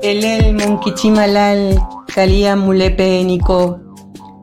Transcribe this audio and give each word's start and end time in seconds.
El 0.00 0.22
el 0.22 0.54
monkichimalal, 0.54 1.82
kalia 2.14 2.54
mulepe 2.54 3.24
nico. 3.24 3.80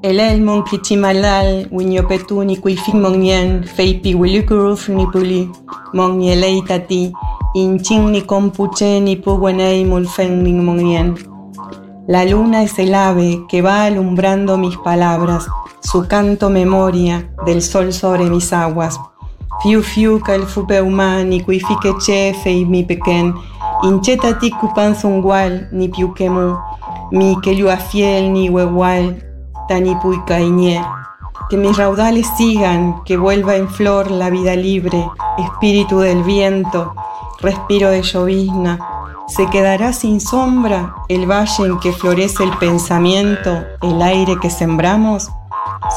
El 0.01 0.19
el 0.19 0.41
monkichimalal, 0.41 1.69
winyopetu 1.71 2.43
ni 2.43 2.57
kuifik 2.57 2.93
mongnien, 2.93 3.63
feipi 3.63 4.15
wilukuruf 4.15 4.89
ni 4.89 5.07
puli, 5.07 5.49
mongielei 5.93 6.61
tati, 6.63 7.13
inchin 7.55 8.11
ni 8.11 8.21
compuche 8.23 8.99
ni 8.99 9.15
puguenei 9.15 9.85
mulfen 9.85 10.43
ni. 10.43 11.15
La 12.07 12.25
luna 12.25 12.63
es 12.63 12.77
el 12.79 12.95
ave 12.95 13.45
que 13.47 13.61
va 13.61 13.85
alumbrando 13.85 14.57
mis 14.57 14.75
palabras, 14.75 15.47
su 15.79 16.05
canto 16.09 16.49
memoria 16.49 17.33
del 17.45 17.61
sol 17.61 17.93
sobre 17.93 18.29
mis 18.29 18.51
aguas. 18.51 18.99
Fiu 19.63 19.81
fiu 19.81 20.19
calfupe 20.19 20.81
ni 21.25 21.39
kuifike 21.39 21.93
chefe 21.97 22.51
y 22.51 22.65
mi 22.65 22.83
pequeñ, 22.83 23.33
inchetati 23.83 24.51
kupanzungual 24.51 25.69
ni 25.71 25.87
piukemu, 25.87 26.57
mi 27.11 27.37
kelua 27.41 27.77
fiel 27.77 28.33
ni 28.33 28.49
huehual, 28.49 29.23
tani 29.69 29.95
puicaiñe. 29.95 30.83
Que 31.49 31.55
mis 31.55 31.77
raudales 31.77 32.27
sigan, 32.35 33.05
que 33.05 33.15
vuelva 33.15 33.55
en 33.55 33.69
flor 33.69 34.11
la 34.11 34.29
vida 34.29 34.53
libre, 34.57 35.09
espíritu 35.37 35.99
del 35.99 36.23
viento, 36.23 36.93
respiro 37.39 37.89
de 37.89 38.01
llovizna. 38.01 38.79
Se 39.29 39.49
quedará 39.49 39.93
sin 39.93 40.19
sombra 40.19 40.93
el 41.07 41.25
valle 41.25 41.65
en 41.65 41.79
que 41.79 41.93
florece 41.93 42.43
el 42.43 42.51
pensamiento, 42.57 43.63
el 43.81 44.01
aire 44.01 44.35
que 44.41 44.49
sembramos. 44.49 45.31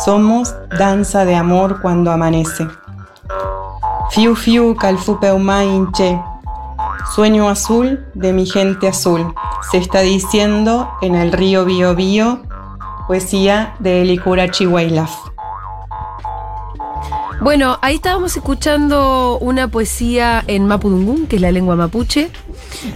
Somos 0.04 0.54
danza 0.78 1.24
de 1.24 1.34
amor 1.34 1.80
cuando 1.82 2.12
amanece. 2.12 2.68
Fiu 4.10 4.34
fiu 4.34 4.74
calfupe 4.74 5.28
inche. 5.28 6.20
Sueño 7.14 7.48
azul 7.48 8.06
de 8.14 8.32
mi 8.32 8.46
gente 8.46 8.88
azul. 8.88 9.34
Se 9.70 9.78
está 9.78 10.00
diciendo 10.00 10.90
en 11.02 11.14
el 11.14 11.32
río 11.32 11.64
Bio 11.64 11.94
Bio, 11.94 12.42
poesía 13.06 13.74
de 13.78 14.02
Elicura 14.02 14.50
Chihuailaf. 14.50 15.12
Bueno, 17.40 17.78
ahí 17.82 17.96
estábamos 17.96 18.36
escuchando 18.36 19.38
una 19.38 19.68
poesía 19.68 20.42
en 20.46 20.66
Mapudungún, 20.66 21.26
que 21.26 21.36
es 21.36 21.42
la 21.42 21.52
lengua 21.52 21.76
mapuche, 21.76 22.30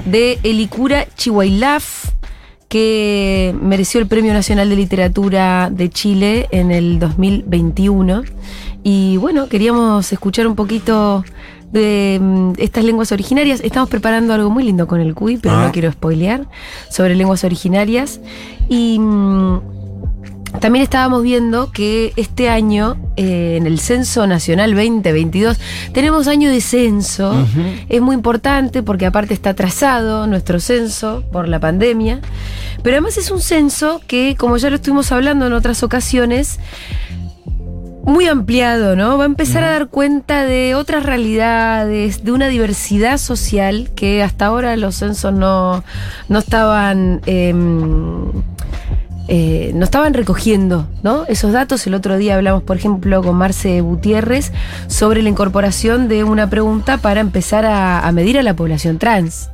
de 0.07 0.39
Elicura 0.43 1.07
Chihuailaf, 1.15 2.07
que 2.71 3.53
mereció 3.61 4.01
el 4.01 4.07
Premio 4.07 4.33
Nacional 4.33 4.71
de 4.71 4.77
Literatura 4.77 5.71
de 5.73 5.91
Chile 5.91 6.47
en 6.53 6.71
el 6.71 7.01
2021. 7.01 8.23
Y 8.85 9.17
bueno, 9.17 9.49
queríamos 9.49 10.13
escuchar 10.13 10.47
un 10.47 10.55
poquito 10.55 11.25
de 11.73 12.21
mm, 12.23 12.53
estas 12.59 12.85
lenguas 12.85 13.11
originarias. 13.11 13.61
Estamos 13.65 13.89
preparando 13.91 14.33
algo 14.35 14.51
muy 14.51 14.63
lindo 14.63 14.87
con 14.87 15.01
el 15.01 15.15
CUI, 15.17 15.39
pero 15.39 15.57
no 15.57 15.63
Ah. 15.65 15.71
quiero 15.73 15.91
spoilear, 15.91 16.47
sobre 16.89 17.17
lenguas 17.17 17.43
originarias. 17.43 18.21
Y 18.69 19.01
mm, 19.01 19.59
también 20.59 20.83
estábamos 20.83 21.23
viendo 21.23 21.71
que 21.71 22.13
este 22.17 22.49
año, 22.49 22.97
eh, 23.17 23.57
en 23.57 23.67
el 23.67 23.79
Censo 23.79 24.27
Nacional 24.27 24.75
2022, 24.75 25.59
tenemos 25.93 26.27
año 26.27 26.51
de 26.51 26.61
censo. 26.61 27.33
Es 27.89 28.01
muy 28.01 28.15
importante 28.15 28.83
porque 28.83 29.07
aparte 29.07 29.33
está 29.33 29.51
atrasado 29.51 30.27
nuestro 30.27 30.59
censo 30.59 31.23
por 31.31 31.49
la 31.49 31.61
pandemia. 31.61 32.21
Pero 32.83 32.97
además 32.97 33.17
es 33.17 33.31
un 33.31 33.41
censo 33.41 34.01
que, 34.07 34.35
como 34.37 34.57
ya 34.57 34.71
lo 34.71 34.77
estuvimos 34.77 35.13
hablando 35.13 35.47
en 35.47 35.53
otras 35.53 35.83
ocasiones, 35.83 36.59
muy 38.05 38.27
ampliado, 38.27 38.97
¿no? 38.97 39.19
Va 39.19 39.25
a 39.25 39.27
empezar 39.27 39.63
a 39.63 39.71
dar 39.71 39.89
cuenta 39.89 40.45
de 40.45 40.75
otras 40.75 41.05
realidades, 41.05 42.25
de 42.25 42.33
una 42.33 42.49
diversidad 42.49 43.19
social 43.19 43.91
que 43.95 44.23
hasta 44.23 44.47
ahora 44.47 44.77
los 44.77 44.97
censos 44.97 45.33
no, 45.33 45.85
no 46.29 46.39
estaban. 46.39 47.21
em, 47.27 48.33
eh, 49.33 49.71
no 49.77 49.85
estaban 49.85 50.13
recogiendo 50.13 50.89
¿no? 51.05 51.25
esos 51.29 51.53
datos. 51.53 51.87
El 51.87 51.95
otro 51.95 52.19
día 52.19 52.35
hablamos, 52.35 52.65
por 52.65 52.77
ejemplo, 52.77 53.23
con 53.23 53.37
Marce 53.37 53.81
Gutiérrez 53.81 54.51
sobre 54.89 55.23
la 55.23 55.29
incorporación 55.29 56.09
de 56.09 56.25
una 56.25 56.51
pregunta 56.51 56.99
para 56.99 57.21
empezar 57.21 57.65
a, 57.65 58.01
a 58.01 58.11
medir 58.11 58.37
a 58.39 58.43
la 58.43 58.55
población 58.55 58.99
trans. 58.99 59.49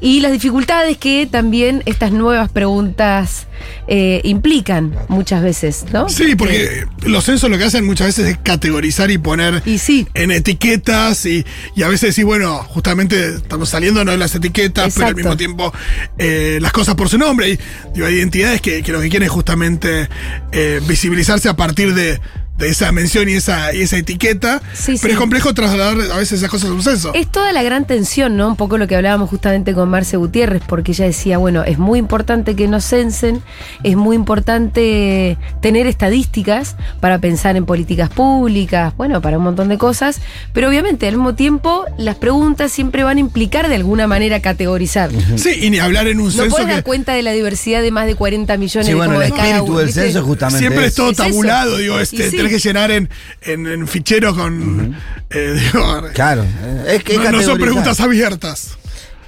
Y 0.00 0.20
las 0.20 0.30
dificultades 0.30 0.98
que 0.98 1.26
también 1.26 1.82
estas 1.84 2.12
nuevas 2.12 2.48
preguntas 2.48 3.48
eh, 3.90 4.20
implican 4.24 4.94
muchas 5.08 5.42
veces, 5.42 5.86
¿no? 5.92 6.08
Sí, 6.10 6.36
porque 6.36 6.84
los 7.06 7.24
censos 7.24 7.48
lo 7.50 7.56
que 7.56 7.64
hacen 7.64 7.86
muchas 7.86 8.08
veces 8.08 8.28
es 8.28 8.38
categorizar 8.38 9.10
y 9.10 9.16
poner 9.16 9.62
Y 9.64 9.78
sí. 9.78 10.06
en 10.12 10.30
etiquetas 10.30 11.24
y, 11.24 11.44
y 11.74 11.82
a 11.82 11.88
veces 11.88 12.10
decir, 12.10 12.26
bueno, 12.26 12.58
justamente 12.64 13.36
estamos 13.36 13.70
saliendo 13.70 14.04
no 14.04 14.10
de 14.10 14.18
las 14.18 14.34
etiquetas, 14.34 14.92
pero 14.94 15.08
al 15.08 15.14
mismo 15.16 15.36
tiempo 15.38 15.72
eh, 16.18 16.58
las 16.60 16.72
cosas 16.72 16.96
por 16.96 17.08
su 17.08 17.16
nombre. 17.16 17.48
Y 17.48 17.58
digo, 17.94 18.06
hay 18.06 18.16
identidades 18.16 18.60
que, 18.60 18.82
que 18.82 18.92
lo 18.92 19.00
que 19.00 19.08
quieren 19.08 19.26
es 19.26 19.32
justamente 19.32 20.08
eh, 20.52 20.80
visibilizarse 20.86 21.48
a 21.48 21.56
partir 21.56 21.94
de, 21.94 22.20
de 22.58 22.68
esa 22.68 22.90
mención 22.92 23.28
y 23.28 23.34
esa, 23.34 23.72
y 23.72 23.82
esa 23.82 23.96
etiqueta. 23.96 24.60
Sí, 24.74 24.96
pero 25.00 25.00
sí. 25.00 25.10
es 25.12 25.16
complejo 25.16 25.54
trasladar 25.54 25.96
a 26.12 26.16
veces 26.16 26.40
esas 26.40 26.50
cosas 26.50 26.70
a 26.70 26.72
un 26.72 26.82
censo. 26.82 27.14
Es 27.14 27.28
toda 27.30 27.52
la 27.52 27.62
gran 27.62 27.86
tensión, 27.86 28.36
¿no? 28.36 28.48
Un 28.48 28.56
poco 28.56 28.78
lo 28.78 28.86
que 28.88 28.96
hablábamos 28.96 29.30
justamente 29.30 29.74
con 29.74 29.88
Marce 29.88 30.16
Gutiérrez, 30.16 30.62
porque 30.66 30.92
ella 30.92 31.04
decía, 31.06 31.38
bueno, 31.38 31.62
es 31.64 31.78
muy 31.78 31.98
importante 32.00 32.56
que 32.56 32.66
nos 32.66 32.84
censen, 32.84 33.40
es 33.84 33.96
muy 33.96 34.16
importante 34.16 35.38
tener 35.60 35.86
estadísticas 35.86 36.76
para 37.00 37.18
pensar 37.20 37.56
en 37.56 37.64
políticas 37.64 38.10
públicas, 38.10 38.92
bueno, 38.96 39.20
para 39.22 39.38
un 39.38 39.44
montón 39.44 39.68
de 39.68 39.78
cosas, 39.78 40.20
pero 40.52 40.68
obviamente 40.68 41.06
al 41.06 41.14
mismo 41.14 41.34
tiempo 41.36 41.84
las 41.96 42.16
preguntas 42.16 42.72
siempre 42.72 43.04
van 43.04 43.18
a 43.18 43.20
implicar 43.20 43.68
de 43.68 43.76
alguna 43.76 44.06
manera 44.08 44.40
categorizar. 44.40 45.10
Sí, 45.36 45.50
y 45.62 45.70
ni 45.70 45.78
hablar 45.78 46.08
en 46.08 46.18
un 46.18 46.26
No 46.26 46.30
censo 46.32 46.50
puedes 46.50 46.66
dar 46.66 46.78
que 46.78 46.82
cuenta 46.82 47.12
de 47.14 47.22
la 47.22 47.30
diversidad 47.32 47.82
de 47.82 47.90
más 47.92 48.06
de 48.06 48.16
40 48.16 48.56
millones 48.56 48.86
Sí, 48.86 48.92
de, 48.92 48.96
bueno, 48.98 49.14
el 49.22 49.30
de 49.30 49.36
cada 49.36 49.48
espíritu 49.48 49.70
uno, 49.72 49.78
del 49.78 49.92
censo 49.92 50.22
justamente 50.24 50.58
Siempre 50.58 50.86
es 50.86 50.94
todo 50.94 51.10
Es 51.10 51.18
eso. 51.18 51.22
tabulado, 51.28 51.76
digo, 51.78 52.00
este, 52.00 52.30
sí. 52.30 52.47
Tenés 52.48 52.62
que 52.62 52.68
llenar 52.68 52.90
en, 52.90 53.08
en, 53.42 53.66
en 53.66 53.86
ficheros 53.86 54.34
con. 54.34 54.96
eh, 55.30 55.54
digo, 55.72 56.02
Claro. 56.14 56.42
eh, 56.44 56.96
Es 56.96 57.04
que 57.04 57.16
no, 57.18 57.30
no 57.32 57.42
son 57.42 57.58
preguntas 57.58 58.00
abiertas. 58.00 58.76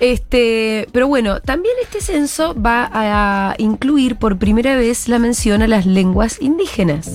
Este, 0.00 0.88
pero 0.92 1.08
bueno, 1.08 1.40
también 1.40 1.74
este 1.82 2.00
censo 2.00 2.54
va 2.60 2.88
a 2.92 3.54
incluir 3.58 4.16
por 4.16 4.38
primera 4.38 4.74
vez 4.76 5.08
la 5.08 5.18
mención 5.18 5.60
a 5.62 5.68
las 5.68 5.84
lenguas 5.84 6.38
indígenas. 6.40 7.10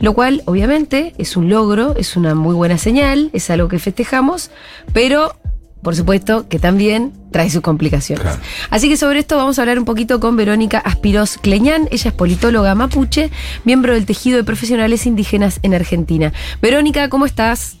Lo 0.00 0.12
cual, 0.14 0.42
obviamente, 0.46 1.14
es 1.18 1.36
un 1.36 1.48
logro, 1.50 1.94
es 1.96 2.16
una 2.16 2.34
muy 2.34 2.54
buena 2.54 2.78
señal, 2.78 3.30
es 3.32 3.48
algo 3.50 3.68
que 3.68 3.78
festejamos, 3.78 4.50
pero 4.92 5.36
por 5.84 5.94
supuesto 5.94 6.48
que 6.48 6.58
también 6.58 7.12
trae 7.30 7.50
sus 7.50 7.60
complicaciones. 7.60 8.26
Así 8.70 8.88
que 8.88 8.96
sobre 8.96 9.20
esto 9.20 9.36
vamos 9.36 9.58
a 9.58 9.62
hablar 9.62 9.78
un 9.78 9.84
poquito 9.84 10.18
con 10.18 10.34
Verónica 10.34 10.78
Aspiros 10.78 11.36
Cleñán. 11.36 11.88
Ella 11.92 12.08
es 12.08 12.14
politóloga 12.14 12.74
mapuche, 12.74 13.30
miembro 13.64 13.92
del 13.92 14.06
tejido 14.06 14.38
de 14.38 14.44
profesionales 14.44 15.06
indígenas 15.06 15.60
en 15.62 15.74
Argentina. 15.74 16.32
Verónica, 16.60 17.08
¿cómo 17.08 17.26
estás? 17.26 17.76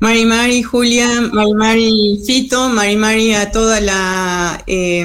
Mari 0.00 0.24
Mari, 0.24 0.62
Julia, 0.62 1.08
Mari 1.32 1.54
Mari, 1.54 2.22
Fito, 2.26 2.68
Mari 2.70 2.96
Mari 2.96 3.34
a 3.34 3.50
toda 3.52 3.80
la 3.80 4.62
eh, 4.66 5.04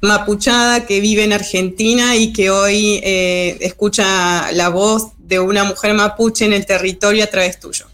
mapuchada 0.00 0.84
que 0.86 1.00
vive 1.00 1.24
en 1.24 1.32
Argentina 1.32 2.16
y 2.16 2.32
que 2.32 2.50
hoy 2.50 3.00
eh, 3.04 3.56
escucha 3.60 4.50
la 4.52 4.68
voz 4.68 5.12
de 5.18 5.38
una 5.38 5.64
mujer 5.64 5.94
mapuche 5.94 6.44
en 6.44 6.52
el 6.52 6.66
territorio 6.66 7.22
a 7.22 7.28
través 7.28 7.60
tuyo. 7.60 7.86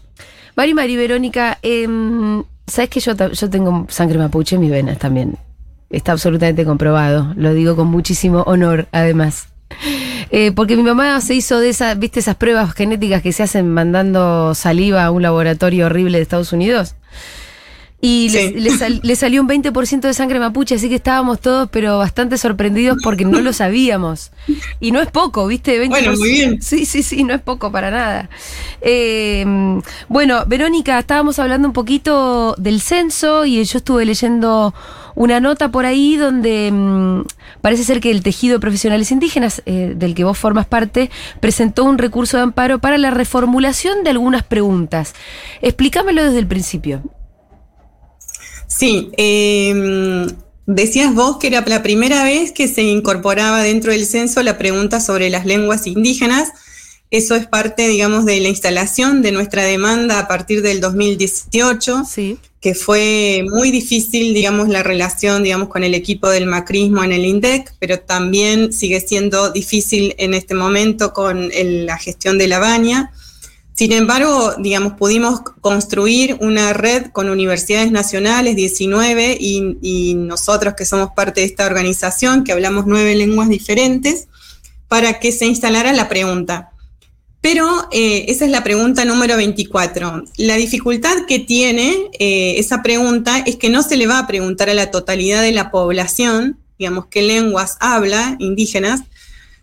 Mari 0.55 0.73
Mari 0.73 0.95
Verónica, 0.97 1.57
em, 1.61 2.43
sabes 2.67 2.89
que 2.89 2.99
yo, 2.99 3.13
yo 3.13 3.49
tengo 3.49 3.85
sangre 3.89 4.17
mapuche 4.17 4.55
en 4.55 4.61
mis 4.61 4.71
venas 4.71 4.97
también. 4.97 5.37
Está 5.89 6.13
absolutamente 6.13 6.65
comprobado. 6.65 7.33
Lo 7.35 7.53
digo 7.53 7.75
con 7.75 7.87
muchísimo 7.87 8.41
honor, 8.43 8.87
además. 8.91 9.47
Eh, 10.33 10.53
porque 10.53 10.77
mi 10.77 10.83
mamá 10.83 11.19
se 11.19 11.33
hizo 11.33 11.59
de 11.59 11.69
esas, 11.69 11.99
viste, 11.99 12.21
esas 12.21 12.35
pruebas 12.35 12.73
genéticas 12.73 13.21
que 13.21 13.33
se 13.33 13.43
hacen 13.43 13.73
mandando 13.73 14.55
saliva 14.55 15.03
a 15.03 15.11
un 15.11 15.21
laboratorio 15.21 15.87
horrible 15.87 16.17
de 16.17 16.23
Estados 16.23 16.53
Unidos. 16.53 16.95
Y 18.03 18.29
le, 18.29 18.47
Sí. 18.49 18.53
le 18.59 18.71
sal- 18.71 18.99
le 19.03 19.15
salió 19.15 19.41
un 19.41 19.47
20% 19.47 20.07
de 20.07 20.13
sangre 20.15 20.39
mapuche, 20.39 20.73
así 20.73 20.89
que 20.89 20.95
estábamos 20.95 21.39
todos, 21.39 21.69
pero 21.71 21.99
bastante 21.99 22.37
sorprendidos 22.39 22.97
porque 23.03 23.25
no 23.25 23.41
lo 23.41 23.53
sabíamos. 23.53 24.31
Y 24.79 24.91
no 24.91 24.99
es 25.01 25.11
poco, 25.11 25.45
¿viste? 25.45 25.77
20%. 25.77 25.89
Bueno, 25.89 26.17
muy 26.17 26.31
bien. 26.31 26.61
Sí, 26.63 26.85
sí, 26.87 27.03
sí, 27.03 27.23
no 27.23 27.35
es 27.35 27.41
poco 27.41 27.71
para 27.71 27.91
nada. 27.91 28.29
Eh, 28.81 29.45
bueno, 30.09 30.43
Verónica, 30.47 30.97
estábamos 30.97 31.37
hablando 31.37 31.67
un 31.67 31.73
poquito 31.73 32.55
del 32.57 32.81
censo 32.81 33.45
y 33.45 33.63
yo 33.63 33.77
estuve 33.77 34.03
leyendo 34.05 34.73
una 35.13 35.39
nota 35.39 35.69
por 35.69 35.85
ahí 35.85 36.15
donde 36.15 36.71
mm, 36.71 37.21
parece 37.61 37.83
ser 37.83 37.99
que 37.99 38.09
el 38.09 38.23
tejido 38.23 38.55
de 38.55 38.59
profesionales 38.61 39.11
indígenas, 39.11 39.61
eh, 39.67 39.93
del 39.95 40.15
que 40.15 40.23
vos 40.23 40.37
formas 40.39 40.65
parte, 40.65 41.11
presentó 41.39 41.83
un 41.83 41.99
recurso 41.99 42.37
de 42.37 42.43
amparo 42.43 42.79
para 42.79 42.97
la 42.97 43.11
reformulación 43.11 44.03
de 44.03 44.09
algunas 44.09 44.41
preguntas. 44.43 45.13
Explícamelo 45.61 46.23
desde 46.23 46.39
el 46.39 46.47
principio. 46.47 47.03
Sí, 48.77 49.09
eh, 49.17 50.27
decías 50.65 51.13
vos 51.13 51.37
que 51.37 51.47
era 51.47 51.63
la 51.67 51.83
primera 51.83 52.23
vez 52.23 52.51
que 52.51 52.67
se 52.67 52.83
incorporaba 52.83 53.61
dentro 53.63 53.91
del 53.91 54.05
censo 54.05 54.41
la 54.43 54.57
pregunta 54.57 55.01
sobre 55.01 55.29
las 55.29 55.45
lenguas 55.45 55.87
indígenas. 55.87 56.49
Eso 57.09 57.35
es 57.35 57.45
parte, 57.45 57.89
digamos, 57.89 58.25
de 58.25 58.39
la 58.39 58.47
instalación 58.47 59.21
de 59.21 59.33
nuestra 59.33 59.63
demanda 59.65 60.17
a 60.19 60.27
partir 60.29 60.61
del 60.61 60.79
2018, 60.79 62.03
Sí. 62.09 62.37
que 62.61 62.73
fue 62.73 63.43
muy 63.51 63.71
difícil, 63.71 64.33
digamos, 64.33 64.69
la 64.69 64.81
relación, 64.83 65.43
digamos, 65.43 65.67
con 65.67 65.83
el 65.83 65.93
equipo 65.93 66.29
del 66.29 66.45
macrismo 66.45 67.03
en 67.03 67.11
el 67.11 67.25
INDEC, 67.25 67.73
pero 67.79 67.99
también 67.99 68.71
sigue 68.71 69.01
siendo 69.01 69.51
difícil 69.51 70.15
en 70.17 70.33
este 70.33 70.53
momento 70.53 71.11
con 71.11 71.51
el- 71.53 71.85
la 71.85 71.97
gestión 71.97 72.37
de 72.37 72.47
la 72.47 72.59
baña. 72.59 73.11
Sin 73.81 73.93
embargo, 73.93 74.53
digamos, 74.59 74.93
pudimos 74.93 75.41
construir 75.59 76.37
una 76.39 76.71
red 76.71 77.07
con 77.07 77.31
universidades 77.31 77.91
nacionales, 77.91 78.55
19, 78.55 79.39
y, 79.39 80.13
nosotros 80.13 80.75
que 80.77 80.85
somos 80.85 81.13
parte 81.15 81.41
de 81.41 81.47
esta 81.47 81.65
organización, 81.65 82.43
que 82.43 82.51
hablamos 82.51 82.85
nueve 82.85 83.15
lenguas 83.15 83.49
diferentes, 83.49 84.27
para 84.87 85.19
que 85.19 85.31
se 85.31 85.47
instalara 85.47 85.93
la 85.93 86.09
pregunta. 86.09 86.69
Pero 87.41 87.87
eh, 87.91 88.25
esa 88.27 88.45
es 88.45 88.51
la 88.51 88.63
pregunta 88.63 89.03
número 89.03 89.35
24. 89.35 90.25
La 90.37 90.57
dificultad 90.57 91.25
que 91.27 91.39
tiene 91.39 92.11
eh, 92.19 92.59
esa 92.59 92.83
pregunta 92.83 93.39
es 93.39 93.55
que 93.55 93.71
no 93.71 93.81
se 93.81 93.97
le 93.97 94.05
va 94.05 94.19
a 94.19 94.27
preguntar 94.27 94.69
a 94.69 94.75
la 94.75 94.91
totalidad 94.91 95.41
de 95.41 95.53
la 95.53 95.71
población, 95.71 96.59
digamos, 96.77 97.07
qué 97.07 97.23
lenguas 97.23 97.77
habla 97.79 98.35
indígenas, 98.37 99.01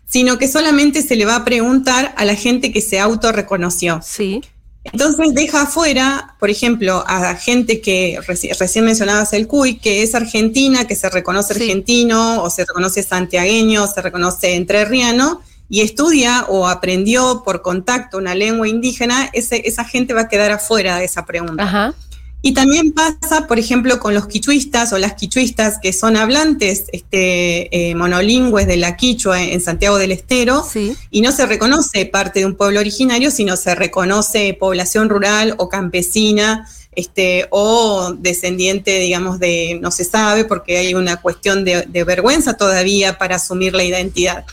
sino 0.09 0.37
que 0.37 0.47
solamente 0.47 1.01
se 1.03 1.15
le 1.15 1.25
va 1.25 1.37
a 1.37 1.45
preguntar 1.45 2.13
a 2.17 2.25
la 2.25 2.35
gente 2.35 2.73
que 2.73 2.81
se 2.81 2.99
autorreconoció. 2.99 4.01
Sí. 4.03 4.41
Entonces 4.83 5.33
deja 5.33 5.63
afuera, 5.63 6.35
por 6.39 6.49
ejemplo, 6.49 7.03
a 7.05 7.35
gente 7.35 7.79
que 7.79 8.19
reci 8.25 8.49
recién 8.53 8.85
mencionabas 8.85 9.33
el 9.33 9.45
CUI, 9.45 9.77
que 9.77 10.01
es 10.01 10.15
argentina, 10.15 10.87
que 10.87 10.95
se 10.95 11.09
reconoce 11.09 11.53
Sí. 11.53 11.61
argentino, 11.61 12.41
o 12.41 12.49
se 12.49 12.65
reconoce 12.65 13.03
santiagueño, 13.03 13.83
o 13.83 13.87
se 13.87 14.01
reconoce 14.01 14.55
entrerriano, 14.55 15.41
y 15.69 15.81
estudia 15.81 16.45
o 16.47 16.67
aprendió 16.67 17.43
por 17.45 17.61
contacto 17.61 18.17
una 18.17 18.33
lengua 18.33 18.67
indígena, 18.67 19.29
ese, 19.33 19.61
esa 19.67 19.83
gente 19.83 20.13
va 20.15 20.21
a 20.21 20.27
quedar 20.27 20.51
afuera 20.51 20.97
de 20.97 21.05
esa 21.05 21.25
pregunta. 21.25 21.63
Ajá. 21.63 21.93
Y 22.41 22.53
también 22.53 22.93
pasa, 22.93 23.47
por 23.47 23.59
ejemplo, 23.59 23.99
con 23.99 24.13
los 24.13 24.27
quichuistas 24.27 24.93
o 24.93 24.97
las 24.97 25.15
quichuistas 25.15 25.77
que 25.81 25.91
son 25.91 26.15
hablantes 26.15 26.85
este, 26.93 27.89
eh, 27.89 27.95
monolingües 27.95 28.65
de 28.65 28.77
la 28.77 28.95
quichua 28.95 29.43
en, 29.43 29.59
Santiago 29.59 29.97
del 29.97 30.13
Estero, 30.13 30.63
Sí. 30.63 30.95
y 31.11 31.19
no 31.21 31.33
se 31.33 31.45
reconoce 31.45 32.05
parte 32.05 32.39
de 32.39 32.45
un 32.45 32.55
pueblo 32.55 32.79
originario, 32.79 33.29
sino 33.29 33.57
se 33.57 33.75
reconoce 33.75 34.55
población 34.57 35.09
rural 35.09 35.55
o 35.57 35.67
campesina, 35.67 36.65
este, 36.95 37.47
o 37.49 38.13
descendiente, 38.17 38.99
digamos, 38.99 39.39
de 39.39 39.77
no 39.81 39.91
se 39.91 40.05
sabe, 40.05 40.45
porque 40.45 40.77
hay 40.77 40.93
una 40.93 41.17
cuestión 41.17 41.65
de, 41.65 41.85
de 41.87 42.03
vergüenza 42.05 42.55
todavía 42.55 43.17
para 43.17 43.35
asumir 43.35 43.73
la 43.73 43.83
identidad. 43.83 44.45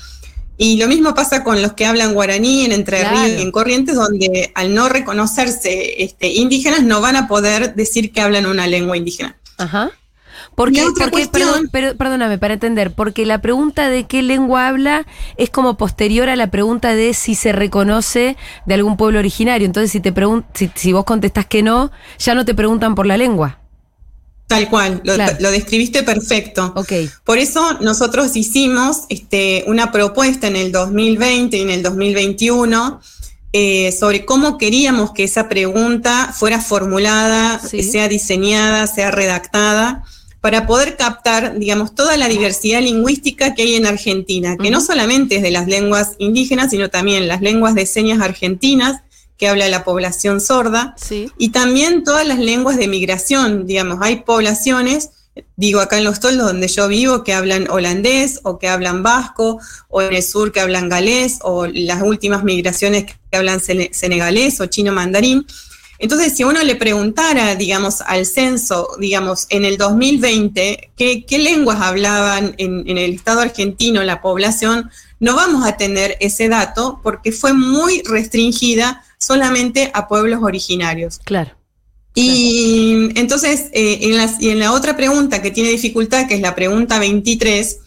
Y 0.59 0.79
lo 0.79 0.89
mismo 0.89 1.15
pasa 1.15 1.45
con 1.45 1.61
los 1.61 1.75
que 1.75 1.85
hablan 1.85 2.15
guaraní 2.15 2.65
en 2.65 2.73
Entre 2.73 3.01
Claro. 3.01 3.17
Ríos 3.25 3.39
y 3.39 3.43
en 3.43 3.51
Corrientes, 3.53 3.95
donde 3.95 4.53
al 4.55 4.75
no 4.75 4.89
reconocerse 4.89 6.03
este, 6.03 6.29
indígenas 6.29 6.83
no 6.83 7.01
van 7.01 7.17
a 7.17 7.29
poder 7.29 7.75
decir 7.75 8.11
que 8.13 8.21
hablan 8.23 8.47
una 8.47 8.67
lengua 8.67 8.97
indígena. 8.97 9.37
Ajá. 9.59 9.91
Porque, 10.55 10.83
porque 10.99 11.11
cuestión- 11.11 11.49
perdón, 11.51 11.69
pero, 11.71 11.97
perdóname, 11.97 12.39
para 12.39 12.55
entender, 12.55 12.91
porque 12.95 13.27
la 13.27 13.43
pregunta 13.43 13.91
de 13.91 14.05
qué 14.05 14.23
lengua 14.23 14.69
habla 14.69 15.07
es 15.37 15.51
como 15.51 15.77
posterior 15.77 16.31
a 16.31 16.37
la 16.37 16.51
pregunta 16.51 16.95
de 16.95 17.13
si 17.13 17.35
se 17.35 17.53
reconoce 17.53 18.39
de 18.65 18.75
algún 18.75 18.97
pueblo 18.97 19.19
originario. 19.19 19.67
Entonces, 19.67 19.91
si 19.91 20.01
te 20.01 20.13
pregun 20.13 20.47
si, 20.55 20.71
si 20.75 20.93
vos 20.95 21.05
contestás 21.05 21.45
que 21.45 21.63
no, 21.63 21.91
ya 22.19 22.35
no 22.35 22.47
te 22.47 22.55
preguntan 22.55 22.95
por 22.95 23.07
la 23.07 23.19
lengua. 23.19 23.59
Tal 24.47 24.69
cual, 24.71 25.01
lo, 25.05 25.15
Claro. 25.15 25.37
lo 25.41 25.51
describiste 25.51 26.03
perfecto. 26.05 26.73
Por 27.25 27.39
eso 27.39 27.79
nosotros 27.81 28.37
hicimos 28.37 29.03
este, 29.09 29.65
una 29.67 29.91
propuesta 29.91 30.47
en 30.47 30.55
el 30.57 30.71
2020 30.71 31.57
y 31.57 31.63
en 31.63 31.71
el 31.71 31.83
2021 31.83 33.01
eh, 33.53 33.91
sobre 33.99 34.25
cómo 34.25 34.59
queríamos 34.59 35.13
que 35.13 35.25
esa 35.25 35.49
pregunta 35.49 36.33
fuera 36.37 36.61
formulada, 36.61 37.59
Sí. 37.59 37.83
sea 37.83 38.07
diseñada, 38.09 38.87
sea 38.87 39.11
redactada, 39.11 40.05
para 40.41 40.67
poder 40.67 40.97
captar, 40.97 41.59
digamos, 41.59 41.95
toda 41.95 42.17
la 42.17 42.29
diversidad 42.29 42.81
lingüística 42.83 43.55
que 43.55 43.63
hay 43.63 43.75
en 43.75 43.87
Argentina, 43.87 44.57
que 44.57 44.71
no 44.71 44.81
solamente 44.81 45.37
es 45.37 45.43
de 45.43 45.51
las 45.51 45.67
lenguas 45.67 46.13
indígenas, 46.19 46.71
sino 46.71 46.89
también 46.91 47.27
las 47.27 47.41
lenguas 47.41 47.75
de 47.75 47.85
señas 47.87 48.21
argentinas, 48.21 49.01
que 49.39 49.49
habla 49.49 49.69
la 49.69 49.85
población 49.85 50.41
sorda, 50.41 50.95
Sí. 50.99 51.31
y 51.39 51.51
también 51.51 52.05
todas 52.05 52.27
las 52.27 52.39
lenguas 52.39 52.77
de 52.77 52.89
migración, 52.89 53.67
digamos, 53.67 53.99
hay 54.01 54.17
poblaciones, 54.23 55.11
digo 55.57 55.81
acá 55.81 55.99
en 55.99 56.05
Los 56.05 56.21
Toldos 56.21 56.47
donde 56.47 56.69
yo 56.69 56.89
vivo, 56.89 57.23
que 57.23 57.35
hablan 57.35 57.69
holandés 57.71 58.41
o 58.45 58.59
que 58.59 58.69
hablan 58.69 59.03
vasco, 59.03 59.59
o 59.89 60.01
en 60.01 60.15
el 60.15 60.23
sur 60.23 60.53
que 60.53 60.61
hablan 60.61 60.89
galés, 60.89 61.39
o 61.43 61.67
las 61.67 62.01
últimas 62.03 62.43
migraciones 62.45 63.05
que 63.31 63.37
hablan 63.37 63.61
sene- 63.61 63.91
senegalés 63.93 64.59
o 64.61 64.67
chino 64.67 64.93
mandarín. 64.93 65.47
Entonces, 65.99 66.35
si 66.37 66.45
uno 66.45 66.63
le 66.63 66.77
preguntara, 66.77 67.55
digamos, 67.55 68.03
al 68.03 68.27
censo, 68.27 68.89
digamos, 68.99 69.47
en 69.51 69.65
el 69.65 69.77
2020, 69.79 70.91
qué, 70.97 71.25
qué 71.27 71.39
lenguas 71.39 71.81
hablaban 71.81 72.55
en, 72.59 72.85
en 72.89 72.99
el 72.99 73.15
Estado 73.15 73.41
argentino 73.41 74.03
la 74.03 74.21
población, 74.21 74.91
no 75.21 75.35
vamos 75.37 75.67
a 75.67 75.77
tener 75.79 76.17
ese 76.21 76.49
dato 76.49 77.01
porque 77.03 77.33
fue 77.33 77.55
muy 77.55 78.03
restringida 78.03 79.03
solamente 79.19 79.91
a 79.95 80.09
pueblos 80.09 80.41
originarios. 80.43 81.19
Claro. 81.25 81.53
Y 82.15 83.11
entonces, 83.15 83.67
eh, 83.73 83.99
en, 84.03 84.17
las- 84.17 84.41
y 84.41 84.49
en 84.51 84.59
la 84.59 84.73
otra 84.73 84.97
pregunta 84.97 85.43
que 85.43 85.51
tiene 85.51 85.69
dificultad, 85.71 86.27
que 86.27 86.35
es 86.35 86.41
la 86.41 86.55
pregunta 86.55 86.99
23, 86.99 87.79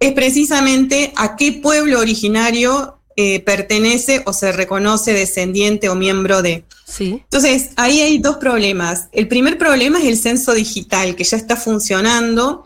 es 0.00 0.12
precisamente 0.12 1.12
a 1.16 1.36
qué 1.36 1.52
pueblo 1.52 2.00
originario 2.00 2.98
eh, 3.18 3.40
pertenece 3.40 4.22
o 4.26 4.32
se 4.32 4.52
reconoce 4.52 5.12
descendiente 5.12 5.88
o 5.88 5.94
miembro 5.94 6.42
de. 6.42 6.64
Sí. 6.86 7.20
Entonces, 7.24 7.70
ahí 7.76 8.00
hay 8.00 8.18
dos 8.18 8.36
problemas. 8.36 9.08
El 9.12 9.28
primer 9.28 9.58
problema 9.58 9.98
es 9.98 10.06
el 10.06 10.18
censo 10.18 10.52
digital, 10.54 11.14
que 11.16 11.24
ya 11.24 11.36
está 11.36 11.56
funcionando 11.56 12.64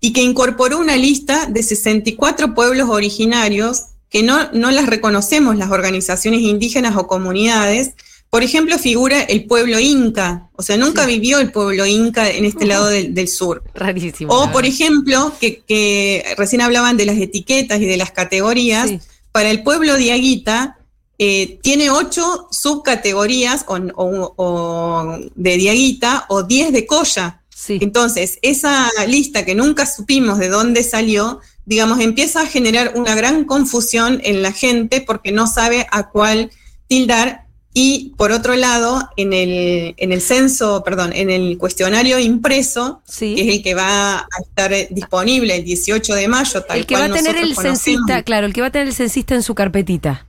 y 0.00 0.12
que 0.12 0.22
incorporó 0.22 0.78
una 0.78 0.96
lista 0.96 1.46
de 1.46 1.62
64 1.62 2.54
pueblos 2.54 2.88
originarios 2.90 3.84
que 4.10 4.22
no, 4.22 4.50
no 4.52 4.70
las 4.70 4.86
reconocemos 4.86 5.56
las 5.56 5.70
organizaciones 5.70 6.40
indígenas 6.40 6.96
o 6.96 7.06
comunidades. 7.06 7.92
Por 8.30 8.42
ejemplo, 8.42 8.78
figura 8.78 9.22
el 9.22 9.44
pueblo 9.44 9.78
inca, 9.78 10.48
o 10.56 10.62
sea, 10.62 10.76
nunca 10.76 11.04
Sí. 11.04 11.12
vivió 11.14 11.38
el 11.38 11.52
pueblo 11.52 11.86
inca 11.86 12.28
en 12.30 12.44
este 12.44 12.66
lado 12.66 12.86
del, 12.88 13.14
del 13.14 13.28
sur. 13.28 13.62
Rarísimo. 13.74 14.32
O, 14.34 14.50
por 14.50 14.66
ejemplo, 14.66 15.32
que, 15.40 15.60
que 15.66 16.24
recién 16.36 16.60
hablaban 16.60 16.96
de 16.96 17.06
las 17.06 17.16
etiquetas 17.18 17.80
y 17.80 17.86
de 17.86 17.96
las 17.96 18.10
categorías, 18.10 18.88
Sí. 18.88 18.98
para 19.32 19.50
el 19.50 19.62
pueblo 19.62 19.96
diaguita 19.96 20.78
eh, 21.18 21.58
tiene 21.62 21.88
ocho 21.88 22.46
subcategorías 22.50 23.64
o, 23.68 23.76
o- 23.96 24.34
o 24.36 25.18
de 25.34 25.56
diaguita 25.56 26.26
o 26.28 26.42
diez 26.42 26.72
de 26.72 26.84
colla. 26.86 27.40
Sí. 27.54 27.78
Entonces, 27.80 28.38
esa 28.42 28.88
lista 29.08 29.44
que 29.46 29.54
nunca 29.54 29.86
supimos 29.86 30.38
de 30.38 30.48
dónde 30.50 30.82
salió, 30.82 31.40
digamos, 31.66 32.00
empieza 32.00 32.42
a 32.42 32.46
generar 32.46 32.92
una 32.94 33.14
gran 33.14 33.44
confusión 33.44 34.20
en 34.24 34.40
la 34.40 34.52
gente 34.52 35.00
porque 35.02 35.32
no 35.32 35.46
sabe 35.46 35.86
a 35.90 36.08
cuál 36.08 36.50
tildar. 36.88 37.44
Y 37.74 38.14
por 38.16 38.32
otro 38.32 38.54
lado, 38.56 39.06
en 39.18 39.34
el, 39.34 39.94
en 39.98 40.12
el 40.12 40.22
censo, 40.22 40.82
perdón, 40.82 41.12
en 41.12 41.28
el 41.28 41.58
cuestionario 41.58 42.18
impreso, 42.18 43.02
Sí. 43.04 43.34
que 43.34 43.42
es 43.42 43.56
el 43.56 43.62
que 43.62 43.74
va 43.74 44.20
a 44.20 44.26
estar 44.40 44.72
disponible 44.90 45.56
el 45.56 45.64
18 45.64 46.14
de 46.14 46.26
mayo, 46.26 46.62
tal 46.62 46.78
El 46.78 46.86
que 46.86 46.94
va 46.94 47.04
a 47.04 47.08
cual 47.08 47.22
tener 47.22 47.36
el 47.36 47.54
censista, 47.54 48.22
claro, 48.22 48.46
el 48.46 48.54
que 48.54 48.62
va 48.62 48.68
a 48.68 48.72
tener 48.72 48.86
el 48.86 48.94
censista 48.94 49.34
en 49.34 49.42
su 49.42 49.54
carpetita. 49.54 50.24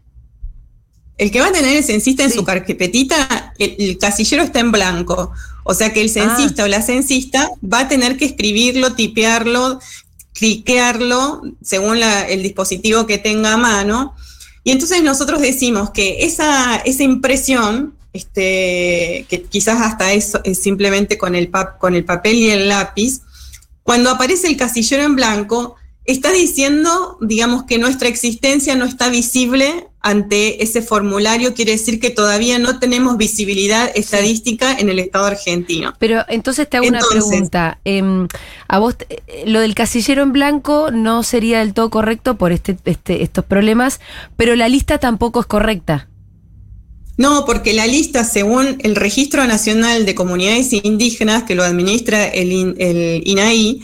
El 1.17 1.31
que 1.31 1.39
va 1.39 1.47
a 1.47 1.51
tener 1.53 1.77
el 1.77 1.83
censista 1.83 2.23
en 2.23 2.31
su 2.31 2.43
carpetita, 2.43 3.53
el, 3.57 3.75
el 3.79 3.97
casillero 3.97 4.43
está 4.43 4.59
en 4.59 4.71
blanco. 4.71 5.31
O 5.63 5.73
sea 5.73 5.93
que 5.93 6.01
el 6.01 6.09
censista 6.09 6.63
o 6.63 6.67
la 6.67 6.81
censista 6.81 7.49
va 7.63 7.79
a 7.81 7.87
tener 7.87 8.17
que 8.17 8.25
escribirlo, 8.25 8.93
tipearlo, 8.93 9.79
cliquearlo 10.37 11.41
según 11.63 11.97
el 12.03 12.43
dispositivo 12.43 13.07
que 13.07 13.17
tenga 13.17 13.53
a 13.53 13.57
mano. 13.57 14.15
Y 14.63 14.71
entonces 14.71 15.01
nosotros 15.01 15.41
decimos 15.41 15.89
que 15.89 16.25
esa, 16.25 16.75
esa 16.77 17.03
impresión, 17.03 17.95
este, 18.13 19.25
que 19.29 19.45
quizás 19.49 19.81
hasta 19.81 20.13
eso 20.13 20.39
es 20.43 20.59
simplemente 20.59 21.17
con 21.17 21.33
el, 21.35 21.51
pap- 21.51 21.77
con 21.79 21.95
el 21.95 22.05
papel 22.05 22.35
y 22.35 22.49
el 22.51 22.69
lápiz, 22.69 23.21
cuando 23.81 24.11
aparece 24.11 24.47
el 24.47 24.57
casillero 24.57 25.03
en 25.03 25.15
blanco, 25.15 25.75
está 26.05 26.31
diciendo, 26.31 27.17
digamos, 27.21 27.63
que 27.63 27.77
nuestra 27.79 28.07
existencia 28.07 28.75
no 28.75 28.85
está 28.85 29.09
visible 29.09 29.87
ante 30.07 30.63
ese 30.63 30.81
formulario, 30.81 31.53
quiere 31.53 31.73
decir 31.73 31.99
que 31.99 32.09
todavía 32.09 32.59
no 32.59 32.79
tenemos 32.79 33.17
visibilidad 33.17 33.91
estadística 33.93 34.77
en 34.77 34.89
el 34.89 34.99
Estado 34.99 35.25
argentino. 35.25 35.93
Pero 35.99 36.23
entonces 36.29 36.69
te 36.69 36.77
hago 36.77 36.85
Entonces- 36.87 37.11
una 37.11 37.27
pregunta. 37.29 37.79
Em, 37.83 38.27
a 38.69 38.79
vos, 38.79 38.95
eh, 39.09 39.43
lo 39.47 39.59
del 39.59 39.75
casillero 39.75 40.23
en 40.23 40.31
blanco 40.31 40.91
no 40.91 41.23
sería 41.23 41.59
del 41.59 41.73
todo 41.73 41.89
correcto 41.89 42.37
por 42.37 42.51
este, 42.53 42.77
este, 42.85 43.21
estos 43.23 43.43
problemas, 43.43 43.99
pero 44.37 44.55
la 44.55 44.69
lista 44.69 44.97
tampoco 44.97 45.41
es 45.41 45.45
correcta. 45.45 46.07
No, 47.17 47.45
porque 47.45 47.73
la 47.73 47.87
lista, 47.87 48.23
según 48.23 48.77
el 48.83 48.95
Registro 48.95 49.45
Nacional 49.45 50.05
de 50.05 50.13
Comunidades 50.15 50.71
Indígenas, 50.71 51.43
que 51.43 51.55
lo 51.55 51.63
administra 51.63 52.27
el, 52.27 52.75
el 52.77 53.23
INAI, 53.25 53.81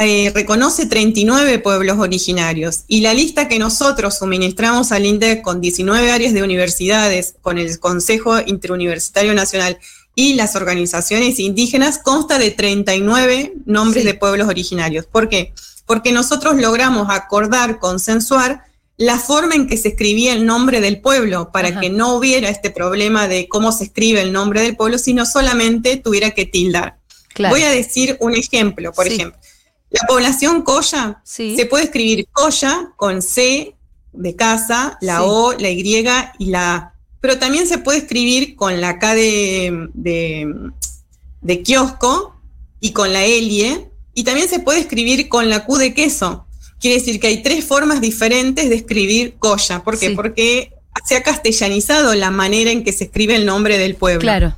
eh, 0.00 0.30
reconoce 0.32 0.86
39 0.86 1.58
pueblos 1.58 1.98
originarios 1.98 2.84
y 2.86 3.00
la 3.00 3.14
lista 3.14 3.48
que 3.48 3.58
nosotros 3.58 4.18
suministramos 4.18 4.92
al 4.92 5.04
INDEC 5.04 5.42
con 5.42 5.60
19 5.60 6.12
áreas 6.12 6.32
de 6.32 6.44
universidades, 6.44 7.34
con 7.42 7.58
el 7.58 7.80
Consejo 7.80 8.38
Interuniversitario 8.46 9.34
Nacional 9.34 9.78
y 10.14 10.34
las 10.34 10.54
organizaciones 10.54 11.40
indígenas 11.40 11.98
consta 11.98 12.38
de 12.38 12.52
39 12.52 13.54
nombres 13.66 14.04
de 14.04 14.14
pueblos 14.14 14.48
originarios. 14.48 15.06
¿Por 15.06 15.28
qué? 15.28 15.52
Porque 15.84 16.12
nosotros 16.12 16.56
logramos 16.56 17.08
acordar, 17.10 17.80
consensuar 17.80 18.62
la 18.96 19.18
forma 19.18 19.54
en 19.54 19.68
que 19.68 19.76
se 19.76 19.88
escribía 19.88 20.32
el 20.32 20.44
nombre 20.44 20.80
del 20.80 21.00
pueblo, 21.00 21.50
para 21.52 21.80
que 21.80 21.88
no 21.88 22.14
hubiera 22.14 22.48
este 22.48 22.70
problema 22.70 23.28
de 23.28 23.48
cómo 23.48 23.72
se 23.72 23.84
escribe 23.84 24.20
el 24.20 24.32
nombre 24.32 24.60
del 24.60 24.76
pueblo, 24.76 24.98
sino 24.98 25.24
solamente 25.24 25.96
tuviera 25.96 26.32
que 26.32 26.46
tildar. 26.46 26.98
Voy 27.48 27.62
a 27.62 27.70
decir 27.70 28.16
un 28.20 28.34
ejemplo, 28.34 28.92
por 28.92 29.06
ejemplo. 29.06 29.38
La 29.90 30.06
población 30.06 30.62
Coya 30.62 31.22
se 31.24 31.66
puede 31.66 31.84
escribir 31.84 32.28
Coya 32.30 32.90
con 32.96 33.22
C 33.22 33.74
de 34.12 34.36
casa, 34.36 34.98
la 35.00 35.24
O, 35.24 35.52
la 35.52 35.70
Y 35.70 36.04
y 36.38 36.46
la 36.46 36.74
A. 36.74 36.94
Pero 37.20 37.38
también 37.38 37.66
se 37.66 37.78
puede 37.78 37.98
escribir 37.98 38.54
con 38.54 38.80
la 38.80 38.98
K 38.98 39.14
de, 39.14 39.88
de, 41.40 41.62
kiosco 41.62 42.36
y 42.80 42.92
con 42.92 43.12
la 43.12 43.24
Elie. 43.24 43.88
Y 44.14 44.24
también 44.24 44.48
se 44.48 44.60
puede 44.60 44.80
escribir 44.80 45.28
con 45.28 45.48
la 45.48 45.64
Q 45.64 45.78
de 45.78 45.94
queso. 45.94 46.46
Quiere 46.80 46.98
decir 46.98 47.18
que 47.18 47.28
hay 47.28 47.42
tres 47.42 47.64
formas 47.64 48.00
diferentes 48.00 48.68
de 48.68 48.74
escribir 48.76 49.36
Coya. 49.38 49.82
¿Por 49.82 49.98
qué? 49.98 50.10
Porque 50.10 50.72
se 51.04 51.16
ha 51.16 51.22
castellanizado 51.22 52.14
la 52.14 52.30
manera 52.30 52.70
en 52.70 52.84
que 52.84 52.92
se 52.92 53.04
escribe 53.04 53.36
el 53.36 53.46
nombre 53.46 53.78
del 53.78 53.94
pueblo. 53.94 54.20
Claro. 54.20 54.54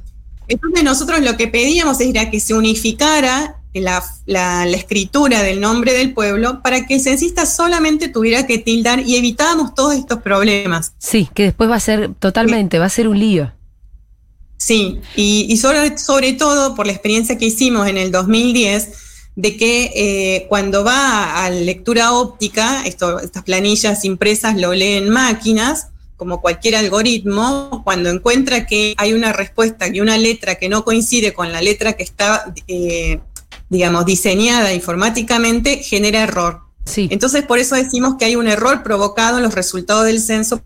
Entonces 0.48 0.82
nosotros 0.82 1.20
lo 1.20 1.36
que 1.36 1.46
pedíamos 1.46 2.00
era 2.00 2.30
que 2.30 2.40
se 2.40 2.54
unificara 2.54 3.59
la, 3.74 4.04
la, 4.26 4.66
escritura 4.68 5.42
del 5.42 5.60
nombre 5.60 5.92
del 5.92 6.12
pueblo 6.12 6.60
para 6.62 6.86
que 6.86 6.94
el 6.94 7.00
censista 7.00 7.46
solamente 7.46 8.08
tuviera 8.08 8.46
que 8.46 8.58
tildar 8.58 9.00
y 9.00 9.16
evitábamos 9.16 9.74
todos 9.74 9.94
estos 9.94 10.22
problemas. 10.22 10.92
Sí, 10.98 11.28
que 11.34 11.44
después 11.44 11.70
va 11.70 11.76
a 11.76 11.80
ser 11.80 12.14
totalmente, 12.14 12.78
va 12.78 12.86
a 12.86 12.90
ser 12.90 13.06
un 13.06 13.18
lío. 13.18 13.52
Sí, 14.56 15.00
y, 15.16 15.56
sobre, 15.56 15.96
sobre, 15.96 16.34
todo 16.34 16.74
por 16.74 16.86
la 16.86 16.92
experiencia 16.92 17.38
que 17.38 17.46
hicimos 17.46 17.88
en 17.88 17.96
el 17.96 18.10
2010, 18.12 18.88
de 19.36 19.56
que 19.56 19.90
eh, 19.94 20.46
cuando 20.48 20.84
va 20.84 21.44
a 21.44 21.50
lectura 21.50 22.12
óptica, 22.12 22.82
esto, 22.84 23.20
estas 23.20 23.42
planillas 23.42 24.04
impresas 24.04 24.56
lo 24.56 24.74
leen 24.74 25.08
máquinas, 25.08 25.88
como 26.20 26.42
cualquier 26.42 26.76
algoritmo, 26.76 27.80
cuando 27.82 28.10
encuentra 28.10 28.66
que 28.66 28.94
hay 28.98 29.14
una 29.14 29.32
respuesta 29.32 29.88
y 29.88 30.02
una 30.02 30.18
letra 30.18 30.56
que 30.56 30.68
no 30.68 30.84
coincide 30.84 31.32
con 31.32 31.50
la 31.50 31.62
letra 31.62 31.94
que 31.94 32.02
está 32.02 32.52
eh, 32.68 33.20
digamos, 33.70 34.04
diseñada 34.04 34.74
informáticamente, 34.74 35.78
genera 35.78 36.20
error. 36.20 36.60
Sí. 36.84 37.08
Entonces, 37.10 37.44
por 37.44 37.58
eso 37.58 37.76
decimos 37.76 38.16
que 38.18 38.26
hay 38.26 38.36
un 38.36 38.48
error 38.48 38.82
provocado 38.82 39.38
en 39.38 39.44
los 39.44 39.54
resultados 39.54 40.04
del 40.04 40.20
censo 40.20 40.60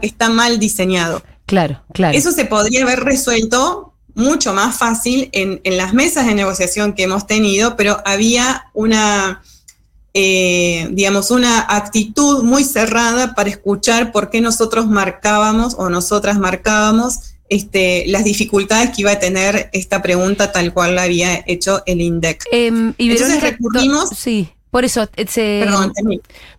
que 0.00 0.06
está 0.06 0.30
mal 0.30 0.58
diseñado. 0.58 1.22
Claro, 1.44 1.82
claro. 1.92 2.16
Eso 2.16 2.32
se 2.32 2.46
podría 2.46 2.82
haber 2.82 3.00
resuelto 3.00 3.92
mucho 4.14 4.54
más 4.54 4.76
fácil 4.78 5.28
en, 5.32 5.60
las 5.76 5.92
mesas 5.92 6.26
de 6.26 6.34
negociación 6.34 6.94
que 6.94 7.02
hemos 7.02 7.26
tenido, 7.26 7.76
pero 7.76 7.98
había 8.06 8.70
una, 8.72 9.42
eh, 10.14 10.88
digamos, 10.90 11.30
una 11.30 11.60
actitud 11.68 12.42
muy 12.42 12.64
cerrada 12.64 13.34
para 13.34 13.50
escuchar 13.50 14.12
por 14.12 14.30
qué 14.30 14.40
nosotros 14.40 14.86
marcábamos 14.86 15.74
o 15.78 15.90
nosotras 15.90 16.38
marcábamos 16.38 17.35
este, 17.48 18.04
las 18.06 18.24
dificultades 18.24 18.90
que 18.90 19.02
iba 19.02 19.12
a 19.12 19.18
tener 19.18 19.70
esta 19.72 20.02
pregunta 20.02 20.52
tal 20.52 20.72
cual 20.72 20.94
la 20.94 21.02
había 21.02 21.44
hecho 21.46 21.82
el 21.86 22.00
INDEC. 22.00 22.44
Em, 22.50 22.94
Entonces 22.98 23.40
recurrimos... 23.40 24.10
Sí. 24.10 24.48
Por 24.70 24.84
eso, 24.84 25.08
Perdón, 25.08 25.92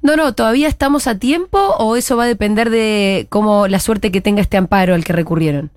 no, 0.02 0.16
no, 0.16 0.34
todavía 0.34 0.68
estamos 0.68 1.06
a 1.06 1.20
tiempo 1.20 1.60
o 1.78 1.96
eso 1.96 2.18
va 2.18 2.24
a 2.24 2.28
depender 2.28 2.72
de 2.72 3.28
cómo 3.30 3.68
la 3.68 3.80
suerte 3.80 4.12
que 4.12 4.22
tenga 4.22 4.42
este 4.42 4.58
amparo 4.58 4.96
al 4.96 5.04
que 5.04 5.14
recurrieron. 5.14 5.70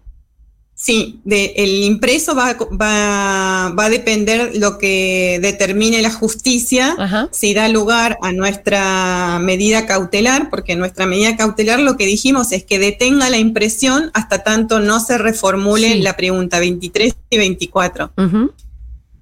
Sí, 0.82 1.20
de, 1.24 1.52
el 1.56 1.84
impreso 1.84 2.34
va, 2.34 2.54
va, 2.54 3.68
va, 3.78 3.84
a 3.84 3.90
depender 3.90 4.52
lo 4.56 4.78
que 4.78 5.38
determine 5.42 6.00
la 6.00 6.10
justicia, 6.10 7.28
si 7.32 7.52
da 7.52 7.68
lugar 7.68 8.16
a 8.22 8.32
nuestra 8.32 9.38
medida 9.42 9.84
cautelar, 9.84 10.48
porque 10.48 10.76
nuestra 10.76 11.04
medida 11.04 11.36
cautelar 11.36 11.80
lo 11.80 11.98
que 11.98 12.06
dijimos 12.06 12.50
es 12.52 12.64
que 12.64 12.78
detenga 12.78 13.28
la 13.28 13.36
impresión 13.36 14.10
hasta 14.14 14.42
tanto 14.42 14.80
no 14.80 15.00
se 15.00 15.18
reformule 15.18 15.96
la 15.96 16.16
pregunta 16.16 16.58
23 16.58 17.14
y 17.28 17.36
24. 17.36 18.12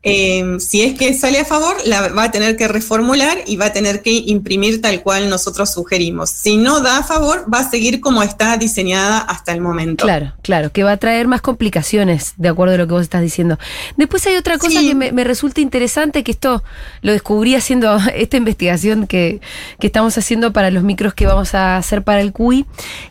Eh, 0.04 0.58
si 0.60 0.82
es 0.82 0.96
que 0.96 1.12
sale 1.12 1.40
a 1.40 1.44
favor, 1.44 1.76
la 1.84 2.08
va 2.08 2.24
a 2.24 2.30
tener 2.30 2.56
que 2.56 2.68
reformular 2.68 3.38
y 3.46 3.56
va 3.56 3.66
a 3.66 3.72
tener 3.72 4.00
que 4.00 4.12
imprimir 4.12 4.80
tal 4.80 5.02
cual 5.02 5.28
nosotros 5.28 5.72
sugerimos. 5.72 6.30
Si 6.30 6.56
no 6.56 6.80
da 6.80 6.98
a 6.98 7.02
favor, 7.02 7.52
va 7.52 7.60
a 7.60 7.70
seguir 7.70 8.00
como 8.00 8.22
está 8.22 8.56
diseñada 8.56 9.18
hasta 9.18 9.52
el 9.52 9.60
momento. 9.60 10.04
Claro, 10.04 10.34
claro, 10.42 10.70
que 10.70 10.84
va 10.84 10.92
a 10.92 10.96
traer 10.98 11.26
más 11.26 11.40
complicaciones, 11.40 12.34
de 12.36 12.48
acuerdo 12.48 12.74
a 12.74 12.78
lo 12.78 12.86
que 12.86 12.92
vos 12.92 13.02
estás 13.02 13.22
diciendo. 13.22 13.58
Después 13.96 14.24
hay 14.26 14.36
otra 14.36 14.58
cosa 14.58 14.80
que 14.80 14.94
me, 14.94 15.24
resulta 15.24 15.60
interesante, 15.60 16.22
que 16.22 16.30
esto 16.30 16.62
lo 17.02 17.12
descubrí 17.12 17.56
haciendo 17.56 17.98
esta 18.14 18.36
investigación 18.36 19.08
que, 19.08 19.40
que 19.80 19.88
estamos 19.88 20.16
haciendo 20.16 20.52
para 20.52 20.70
los 20.70 20.84
micros 20.84 21.12
que 21.14 21.26
vamos 21.26 21.54
a 21.54 21.76
hacer 21.76 22.04
para 22.04 22.20
el 22.20 22.32
CUI, 22.32 22.66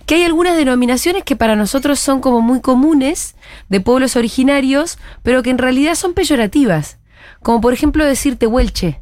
que 0.05 0.15
hay 0.15 0.23
algunas 0.23 0.55
denominaciones 0.55 1.23
que 1.23 1.35
para 1.35 1.57
nosotros 1.57 1.99
son 1.99 2.21
como 2.21 2.39
muy 2.39 2.61
comunes 2.61 3.35
de 3.69 3.81
pueblos 3.81 4.15
originarios, 4.15 4.97
pero 5.23 5.43
que 5.43 5.49
en 5.49 5.57
realidad 5.57 5.95
son 5.95 6.13
peyorativas. 6.13 6.97
Como 7.41 7.61
por 7.61 7.73
ejemplo 7.73 8.05
decir 8.05 8.37
tehuelche. 8.37 9.01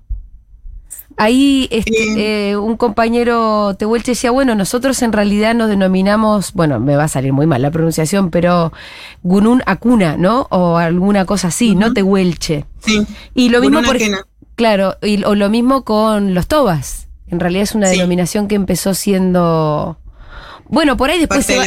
Ahí 1.18 1.70
este, 1.72 2.50
eh, 2.50 2.58
un 2.58 2.76
compañero 2.76 3.76
tehuelche 3.78 4.12
decía, 4.12 4.32
bueno, 4.32 4.54
nosotros 4.54 5.02
en 5.02 5.14
realidad 5.14 5.56
nos 5.56 5.70
denominamos, 5.70 6.52
bueno, 6.54 6.82
me 6.82 6.98
va 6.98 7.06
a 7.06 7.08
salir 7.08 7.32
muy 7.32 7.46
mal 7.46 7.62
la 7.62 7.72
pronunciación, 7.72 8.32
pero 8.32 8.74
Gunun 9.24 9.64
Acuna, 9.66 10.18
¿no? 10.18 10.48
O 10.50 10.76
alguna 10.76 11.26
cosa 11.26 11.48
así, 11.48 11.74
¿no? 11.74 11.94
Tehuelche. 11.94 12.66
Sí. 12.80 13.06
Y 13.34 13.50
lo 13.50 13.62
mismo 13.62 13.82
por 13.82 13.98
Claro, 14.56 14.98
y, 15.02 15.24
o 15.26 15.36
lo 15.36 15.50
mismo 15.50 15.84
con 15.84 16.34
los 16.34 16.48
tobas. 16.48 17.08
En 17.28 17.40
realidad 17.40 17.64
es 17.64 17.76
una 17.76 17.90
denominación 17.90 18.48
que 18.48 18.56
empezó 18.56 18.94
siendo... 18.94 19.98
Bueno, 20.68 20.98
por 20.98 21.10
ahí 21.10 21.20
después 21.20 21.46
se 21.46 21.58
va, 21.58 21.66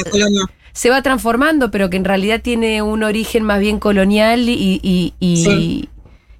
se 0.78 0.90
va, 0.90 1.02
transformando, 1.02 1.73
pero 1.73 1.90
que 1.90 1.97
en 1.97 2.04
realidad 2.04 2.40
tiene 2.40 2.82
un 2.82 3.02
origen 3.02 3.42
más 3.42 3.58
bien 3.58 3.80
colonial 3.80 4.49
y, 4.49 4.78
y, 4.80 5.12
y, 5.18 5.88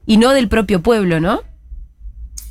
y 0.07 0.17
no 0.17 0.31
del 0.31 0.49
propio 0.49 0.81
pueblo, 0.81 1.19
¿no? 1.19 1.43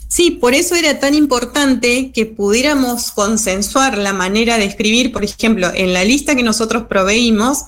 Sí, 0.10 0.32
por 0.32 0.53
eso 0.53 0.75
era 0.75 1.00
tan 1.00 1.13
importante 1.13 2.12
que 2.12 2.25
pudiéramos 2.25 3.12
consensuar 3.12 3.98
la 3.98 4.12
manera 4.12 4.58
de 4.58 4.65
escribir, 4.65 5.13
por 5.13 5.24
ejemplo, 5.24 5.72
en 5.74 5.94
la 5.94 6.03
lista 6.03 6.36
que 6.36 6.44
nosotros 6.44 6.88
proveímos 6.89 7.63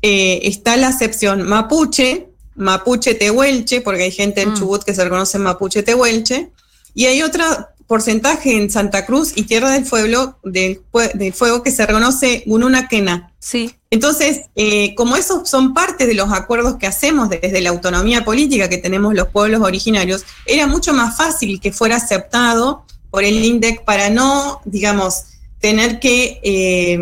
eh, 0.00 0.38
está 0.44 0.76
la 0.76 0.86
acepción 0.86 1.42
mapuche, 1.42 2.28
mapuche 2.54 3.14
tehuelche, 3.14 3.80
porque 3.80 4.04
hay 4.04 4.12
gente 4.12 4.42
en 4.42 4.50
mm. 4.50 4.58
Chubut 4.58 4.84
que 4.84 4.94
se 4.94 5.02
reconoce 5.02 5.40
mapuche 5.40 5.82
tehuelche, 5.82 6.52
y 6.94 7.06
hay 7.06 7.22
otro 7.22 7.44
porcentaje 7.90 8.56
en 8.56 8.70
Santa 8.70 9.04
Cruz 9.04 9.32
y 9.34 9.42
Tierra 9.42 9.70
del 9.70 9.84
Fuego, 9.84 10.36
del, 10.44 10.80
del 11.14 11.32
Fuego 11.32 11.64
que 11.64 11.72
se 11.72 11.84
reconoce 11.84 12.44
quena. 12.88 13.32
Sí. 13.40 13.74
Entonces, 13.90 14.42
eh, 14.54 14.94
como 14.94 15.16
esos 15.16 15.50
son 15.50 15.74
parte 15.74 16.06
de 16.06 16.14
los 16.14 16.30
acuerdos 16.32 16.76
que 16.76 16.86
hacemos 16.86 17.28
desde 17.28 17.60
la 17.60 17.70
autonomía 17.70 18.24
política 18.24 18.68
que 18.68 18.78
tenemos 18.78 19.12
los 19.14 19.26
pueblos 19.30 19.62
originarios, 19.62 20.24
era 20.46 20.68
mucho 20.68 20.94
más 20.94 21.16
fácil 21.16 21.58
que 21.60 21.72
fuera 21.72 21.96
aceptado 21.96 22.84
por 23.10 23.24
el 23.24 23.44
INDEC 23.44 23.84
para 23.84 24.08
no, 24.08 24.60
digamos, 24.66 25.24
tener 25.58 25.98
que, 25.98 26.38
eh, 26.44 26.96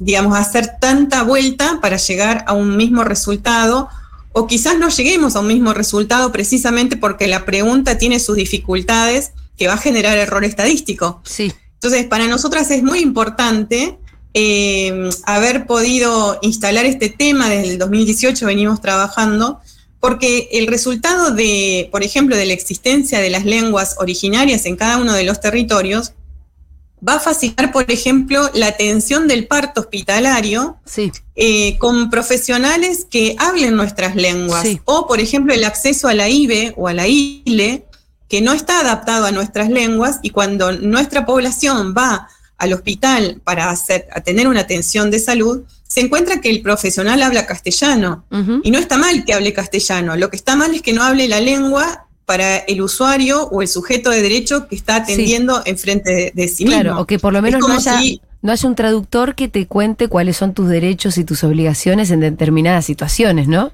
digamos, 0.00 0.36
hacer 0.36 0.72
tanta 0.80 1.22
vuelta 1.22 1.78
para 1.80 1.98
llegar 1.98 2.44
a 2.48 2.52
un 2.54 2.76
mismo 2.76 3.04
resultado, 3.04 3.88
o 4.32 4.48
quizás 4.48 4.76
no 4.76 4.88
lleguemos 4.88 5.36
a 5.36 5.40
un 5.40 5.46
mismo 5.46 5.72
resultado 5.72 6.32
precisamente 6.32 6.96
porque 6.96 7.28
la 7.28 7.44
pregunta 7.44 7.96
tiene 7.96 8.18
sus 8.18 8.34
dificultades 8.34 9.30
que 9.56 9.68
va 9.68 9.74
a 9.74 9.78
generar 9.78 10.16
error 10.18 10.44
estadístico. 10.44 11.20
Sí. 11.24 11.52
Entonces, 11.74 12.06
para 12.06 12.26
nosotras 12.28 12.70
es 12.70 12.82
muy 12.82 13.00
importante 13.00 13.98
eh, 14.34 15.10
haber 15.24 15.66
podido 15.66 16.38
instalar 16.42 16.86
este 16.86 17.10
tema 17.10 17.48
desde 17.48 17.72
el 17.72 17.78
2018, 17.78 18.46
venimos 18.46 18.80
trabajando, 18.80 19.60
porque 20.00 20.48
el 20.52 20.66
resultado 20.66 21.32
de, 21.32 21.88
por 21.92 22.02
ejemplo, 22.02 22.36
de 22.36 22.46
la 22.46 22.52
existencia 22.52 23.20
de 23.20 23.30
las 23.30 23.44
lenguas 23.44 23.96
originarias 23.98 24.64
en 24.66 24.76
cada 24.76 24.98
uno 24.98 25.12
de 25.12 25.24
los 25.24 25.40
territorios, 25.40 26.12
va 27.06 27.14
a 27.14 27.20
facilitar, 27.20 27.72
por 27.72 27.90
ejemplo, 27.90 28.48
la 28.54 28.68
atención 28.68 29.26
del 29.26 29.46
parto 29.46 29.80
hospitalario 29.80 30.78
eh, 31.34 31.76
con 31.78 32.10
profesionales 32.10 33.06
que 33.10 33.34
hablen 33.38 33.76
nuestras 33.76 34.14
lenguas. 34.14 34.66
O, 34.84 35.06
por 35.06 35.20
ejemplo, 35.20 35.52
el 35.52 35.64
acceso 35.64 36.08
a 36.08 36.14
la 36.14 36.28
IBE 36.28 36.74
o 36.76 36.88
a 36.88 36.94
la 36.94 37.08
ILE, 37.08 37.86
que 38.32 38.40
no 38.40 38.54
está 38.54 38.80
adaptado 38.80 39.26
a 39.26 39.30
nuestras 39.30 39.68
lenguas 39.68 40.18
y 40.22 40.30
cuando 40.30 40.72
nuestra 40.72 41.26
población 41.26 41.92
va 41.94 42.28
al 42.56 42.72
hospital 42.72 43.42
para 43.44 43.68
hacer, 43.68 44.08
a 44.10 44.22
tener 44.22 44.48
una 44.48 44.60
atención 44.60 45.10
de 45.10 45.18
salud, 45.18 45.64
se 45.86 46.00
encuentra 46.00 46.40
que 46.40 46.48
el 46.48 46.62
profesional 46.62 47.22
habla 47.22 47.44
castellano. 47.44 48.24
Y 48.62 48.70
no 48.70 48.78
está 48.78 48.96
mal 48.96 49.26
que 49.26 49.34
hable 49.34 49.52
castellano, 49.52 50.16
lo 50.16 50.30
que 50.30 50.36
está 50.36 50.56
mal 50.56 50.74
es 50.74 50.80
que 50.80 50.94
no 50.94 51.02
hable 51.02 51.28
la 51.28 51.40
lengua 51.40 52.06
para 52.24 52.56
el 52.56 52.80
usuario 52.80 53.48
o 53.48 53.60
el 53.60 53.68
sujeto 53.68 54.08
de 54.08 54.22
derecho 54.22 54.66
que 54.66 54.76
está 54.76 54.96
atendiendo 54.96 55.60
enfrente 55.66 56.32
de, 56.34 56.48
sí 56.48 56.64
mismo. 56.64 56.80
Claro, 56.80 57.00
o 57.02 57.06
que 57.06 57.18
por 57.18 57.34
lo 57.34 57.42
menos 57.42 57.60
no 57.60 57.74
haya, 57.74 58.00
no 58.40 58.50
haya 58.50 58.66
un 58.66 58.74
traductor 58.74 59.34
que 59.34 59.48
te 59.48 59.66
cuente 59.66 60.08
cuáles 60.08 60.38
son 60.38 60.54
tus 60.54 60.70
derechos 60.70 61.18
y 61.18 61.24
tus 61.24 61.44
obligaciones 61.44 62.10
en 62.10 62.20
determinadas 62.20 62.86
situaciones, 62.86 63.46
¿no? 63.46 63.72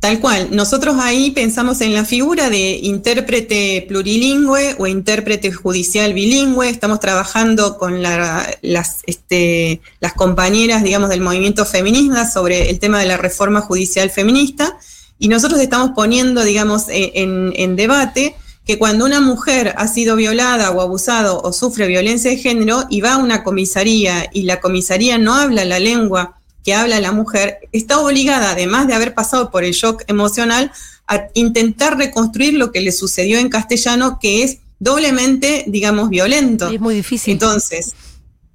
Tal 0.00 0.20
cual. 0.20 0.50
Nosotros 0.52 0.96
ahí 1.00 1.32
pensamos 1.32 1.80
en 1.80 1.92
la 1.92 2.04
figura 2.04 2.50
de 2.50 2.78
intérprete 2.82 3.84
plurilingüe 3.88 4.76
o 4.78 4.86
intérprete 4.86 5.50
judicial 5.50 6.14
bilingüe. 6.14 6.70
Estamos 6.70 7.00
trabajando 7.00 7.78
con 7.78 8.00
las, 8.00 9.02
este, 9.06 9.80
las 9.98 10.12
compañeras, 10.14 10.84
digamos, 10.84 11.08
del 11.08 11.20
movimiento 11.20 11.66
feminista 11.66 12.30
sobre 12.30 12.70
el 12.70 12.78
tema 12.78 13.00
de 13.00 13.06
la 13.06 13.16
reforma 13.16 13.60
judicial 13.60 14.08
feminista. 14.10 14.78
Y 15.18 15.26
nosotros 15.26 15.60
estamos 15.60 15.90
poniendo, 15.96 16.44
digamos, 16.44 16.88
e, 16.88 17.10
en, 17.16 17.52
en 17.56 17.74
debate 17.74 18.36
que 18.64 18.78
cuando 18.78 19.04
una 19.04 19.20
mujer 19.20 19.74
ha 19.78 19.88
sido 19.88 20.14
violada 20.14 20.70
o 20.70 20.80
abusado 20.80 21.40
o 21.42 21.52
sufre 21.52 21.88
violencia 21.88 22.30
de 22.30 22.36
género 22.36 22.84
y 22.88 23.00
va 23.00 23.14
a 23.14 23.16
una 23.16 23.42
comisaría 23.42 24.28
y 24.32 24.42
la 24.42 24.60
comisaría 24.60 25.18
no 25.18 25.34
habla 25.34 25.64
la 25.64 25.80
lengua 25.80 26.37
que 26.64 26.74
habla 26.74 27.00
la 27.00 27.12
mujer, 27.12 27.58
está 27.72 28.00
obligada, 28.00 28.50
además 28.50 28.86
de 28.86 28.94
haber 28.94 29.14
pasado 29.14 29.50
por 29.50 29.64
el 29.64 29.72
shock 29.72 30.02
emocional, 30.06 30.72
a 31.06 31.28
intentar 31.34 31.96
reconstruir 31.96 32.54
lo 32.54 32.70
que 32.70 32.80
le 32.80 32.92
sucedió 32.92 33.38
en 33.38 33.48
castellano, 33.48 34.18
que 34.20 34.42
es 34.42 34.58
doblemente, 34.78 35.64
digamos, 35.66 36.10
violento. 36.10 36.68
es 36.68 36.80
muy 36.80 36.94
difícil. 36.96 37.32
Entonces, 37.32 37.94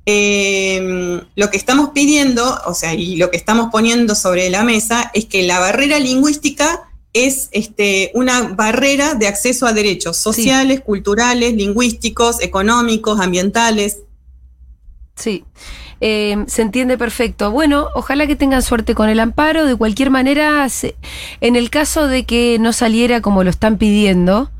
em, 0.06 1.22
lo 1.36 1.50
que 1.50 1.58
estamos 1.58 1.90
pidiendo, 1.94 2.60
o 2.66 2.74
sea, 2.74 2.94
y 2.94 3.16
lo 3.16 3.32
que 3.32 3.38
estamos 3.38 3.70
poniendo 3.72 4.16
sobre 4.16 4.50
la 4.50 4.64
mesa 4.64 5.12
es 5.14 5.26
que 5.26 5.44
la 5.44 5.60
barrera 5.60 6.00
lingüística 6.00 6.90
es 7.14 7.50
este, 7.52 8.12
una 8.16 8.42
barrera 8.42 9.14
de 9.14 9.28
acceso 9.28 9.68
a 9.68 9.74
derechos 9.74 10.18
sociales, 10.18 10.82
culturales, 10.82 11.54
lingüísticos, 11.54 12.42
económicos, 12.42 13.20
ambientales. 13.20 14.00
Sí. 15.16 15.46
Eh, 16.02 16.44
se 16.48 16.62
entiende 16.62 16.98
perfecto. 16.98 17.52
Bueno, 17.52 17.88
ojalá 17.96 18.28
que 18.28 18.36
tengan 18.36 18.62
suerte 18.62 18.96
con 18.96 19.10
el 19.10 19.20
amparo. 19.20 19.66
De 19.66 19.76
cualquier 19.76 20.10
manera, 20.10 20.68
en 21.42 21.56
el 21.56 21.70
caso 21.70 22.08
de 22.08 22.26
que 22.26 22.58
no 22.60 22.74
saliera 22.74 23.22
como 23.22 23.44
lo 23.44 23.50
están 23.50 23.78
pidiendo, 23.78 24.52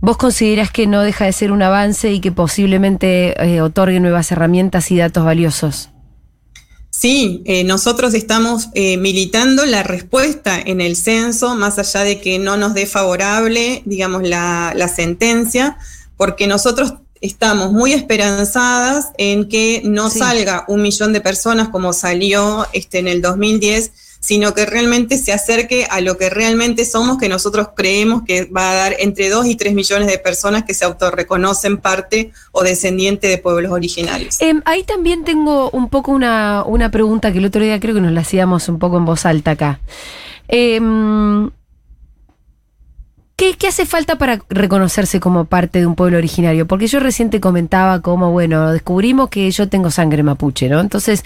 ¿vos 0.00 0.16
considerás 0.16 0.70
que 0.70 0.86
no 0.86 1.02
deja 1.02 1.24
de 1.24 1.32
ser 1.32 1.50
un 1.50 1.62
avance 1.62 2.12
y 2.12 2.20
que 2.20 2.30
posiblemente 2.30 3.34
eh, 3.42 3.62
otorgue 3.62 4.00
nuevas 4.00 4.30
herramientas 4.30 4.90
y 4.90 4.98
datos 4.98 5.24
valiosos? 5.24 5.90
Sí, 6.90 7.42
eh, 7.46 7.64
nosotros 7.64 8.12
estamos 8.14 8.68
militando 8.74 9.64
la 9.64 9.82
respuesta 9.82 10.60
en 10.60 10.82
el 10.82 10.96
censo, 10.96 11.54
más 11.54 11.78
allá 11.78 12.04
de 12.04 12.20
que 12.20 12.38
no 12.38 12.58
nos 12.58 12.74
dé 12.74 12.84
favorable, 12.84 13.82
digamos, 13.86 14.22
la 14.22 14.92
sentencia, 14.94 15.78
porque 16.16 16.46
nosotros 16.46 16.94
estamos 17.20 17.72
muy 17.72 17.92
esperanzadas 17.92 19.12
en 19.18 19.48
que 19.48 19.82
no 19.84 20.08
salga 20.10 20.64
un 20.68 20.82
millón 20.82 21.12
de 21.12 21.20
personas 21.20 21.68
como 21.68 21.92
salió 21.92 22.66
este, 22.72 22.98
en 22.98 23.08
el 23.08 23.20
2010, 23.20 23.92
sino 24.20 24.52
que 24.54 24.66
realmente 24.66 25.16
se 25.16 25.32
acerque 25.32 25.86
a 25.90 26.00
lo 26.00 26.16
que 26.18 26.28
realmente 26.28 26.84
somos, 26.84 27.18
que 27.18 27.28
nosotros 27.28 27.68
creemos 27.74 28.22
que 28.22 28.44
va 28.44 28.70
a 28.70 28.74
dar 28.74 28.96
entre 28.98 29.30
2 29.30 29.46
y 29.46 29.54
3 29.56 29.74
millones 29.74 30.08
de 30.08 30.18
personas 30.18 30.64
que 30.64 30.74
se 30.74 30.84
autorreconocen 30.84 31.78
parte 31.78 32.32
o 32.52 32.62
descendiente 32.62 33.28
de 33.28 33.38
pueblos 33.38 33.72
originarios. 33.72 34.40
Em, 34.40 34.60
ahí 34.66 34.84
también 34.84 35.24
tengo 35.24 35.70
un 35.70 35.88
poco 35.88 36.12
una, 36.12 36.64
una, 36.64 36.90
pregunta 36.90 37.32
que 37.32 37.38
el 37.38 37.46
otro 37.46 37.62
día 37.62 37.80
creo 37.80 37.94
que 37.94 38.00
nos 38.00 38.12
la 38.12 38.20
hacíamos 38.20 38.68
un 38.68 38.78
poco 38.78 38.98
en 38.98 39.06
voz 39.06 39.24
alta 39.24 39.52
acá. 39.52 39.80
Eh, 40.48 40.80
¿Qué, 43.40 43.68
hace 43.68 43.86
falta 43.86 44.18
para 44.18 44.42
reconocerse 44.50 45.18
como 45.18 45.46
parte 45.46 45.78
de 45.78 45.86
un 45.86 45.94
pueblo 45.94 46.18
originario? 46.18 46.66
Porque 46.66 46.86
yo 46.88 47.00
recién 47.00 47.30
te 47.30 47.40
comentaba 47.40 48.02
como, 48.02 48.32
bueno, 48.32 48.70
descubrimos 48.70 49.30
que 49.30 49.50
yo 49.50 49.66
tengo 49.66 49.90
sangre 49.90 50.22
mapuche, 50.22 50.68
¿no? 50.68 50.78
Entonces, 50.78 51.24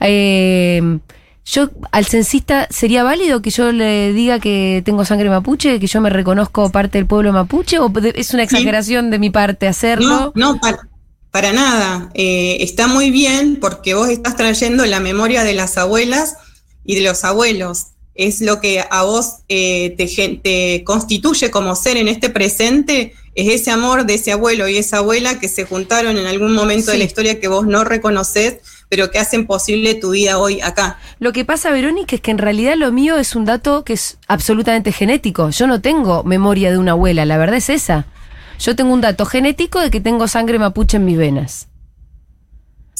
eh, 0.00 0.98
yo 1.44 1.68
al 1.92 2.06
censista 2.06 2.66
sería 2.70 3.02
válido 3.02 3.42
que 3.42 3.50
yo 3.50 3.72
le 3.72 4.14
diga 4.14 4.40
que 4.40 4.80
tengo 4.86 5.04
sangre 5.04 5.28
mapuche, 5.28 5.78
que 5.78 5.86
yo 5.86 6.00
me 6.00 6.08
reconozco 6.08 6.70
parte 6.70 6.96
del 6.96 7.06
pueblo 7.06 7.30
mapuche, 7.30 7.78
o 7.78 7.92
es 8.14 8.32
una 8.32 8.42
exageración 8.42 9.10
de 9.10 9.18
mi 9.18 9.28
parte 9.28 9.68
hacerlo? 9.68 10.32
No, 10.34 10.54
no 10.54 10.60
para, 11.30 11.52
nada. 11.52 12.10
Eh, 12.14 12.56
está 12.60 12.86
muy 12.86 13.10
bien 13.10 13.58
porque 13.60 13.92
vos 13.92 14.08
estás 14.08 14.34
trayendo 14.34 14.86
la 14.86 14.98
memoria 14.98 15.44
de 15.44 15.52
las 15.52 15.76
abuelas 15.76 16.36
y 16.86 16.94
de 16.94 17.02
los 17.02 17.22
abuelos 17.22 17.88
es 18.14 18.40
lo 18.40 18.60
que 18.60 18.84
a 18.90 19.02
vos 19.02 19.38
eh, 19.48 19.94
te, 19.96 20.84
constituye 20.84 21.50
como 21.50 21.74
ser 21.74 21.96
en 21.96 22.08
este 22.08 22.28
presente, 22.28 23.14
es 23.34 23.60
ese 23.60 23.70
amor 23.70 24.04
de 24.04 24.14
ese 24.14 24.32
abuelo 24.32 24.68
y 24.68 24.76
esa 24.76 24.98
abuela 24.98 25.38
que 25.38 25.48
se 25.48 25.64
juntaron 25.64 26.18
en 26.18 26.26
algún 26.26 26.52
momento 26.52 26.90
de 26.90 26.98
la 26.98 27.04
historia 27.04 27.40
que 27.40 27.48
vos 27.48 27.66
no 27.66 27.84
reconoces, 27.84 28.58
pero 28.88 29.10
que 29.10 29.18
hacen 29.18 29.46
posible 29.46 29.94
tu 29.94 30.10
vida 30.10 30.38
hoy 30.38 30.60
acá. 30.60 30.98
Lo 31.20 31.32
que 31.32 31.44
pasa, 31.44 31.70
Verónica, 31.70 32.16
es 32.16 32.20
que 32.20 32.32
en 32.32 32.38
realidad 32.38 32.74
lo 32.76 32.90
mío 32.90 33.16
es 33.18 33.36
un 33.36 33.44
dato 33.44 33.84
que 33.84 33.92
es 33.92 34.18
absolutamente 34.26 34.90
genético. 34.92 35.50
Yo 35.50 35.66
no 35.66 35.80
tengo 35.80 36.24
memoria 36.24 36.72
de 36.72 36.78
una 36.78 36.92
abuela, 36.92 37.24
la 37.24 37.38
verdad 37.38 37.56
es 37.56 37.70
esa. 37.70 38.06
Yo 38.58 38.76
tengo 38.76 38.92
un 38.92 39.00
dato 39.00 39.24
genético 39.24 39.80
de 39.80 39.90
que 39.90 40.00
tengo 40.00 40.28
sangre 40.28 40.58
mapuche 40.58 40.96
en 40.96 41.04
mis 41.04 41.16
venas. 41.16 41.68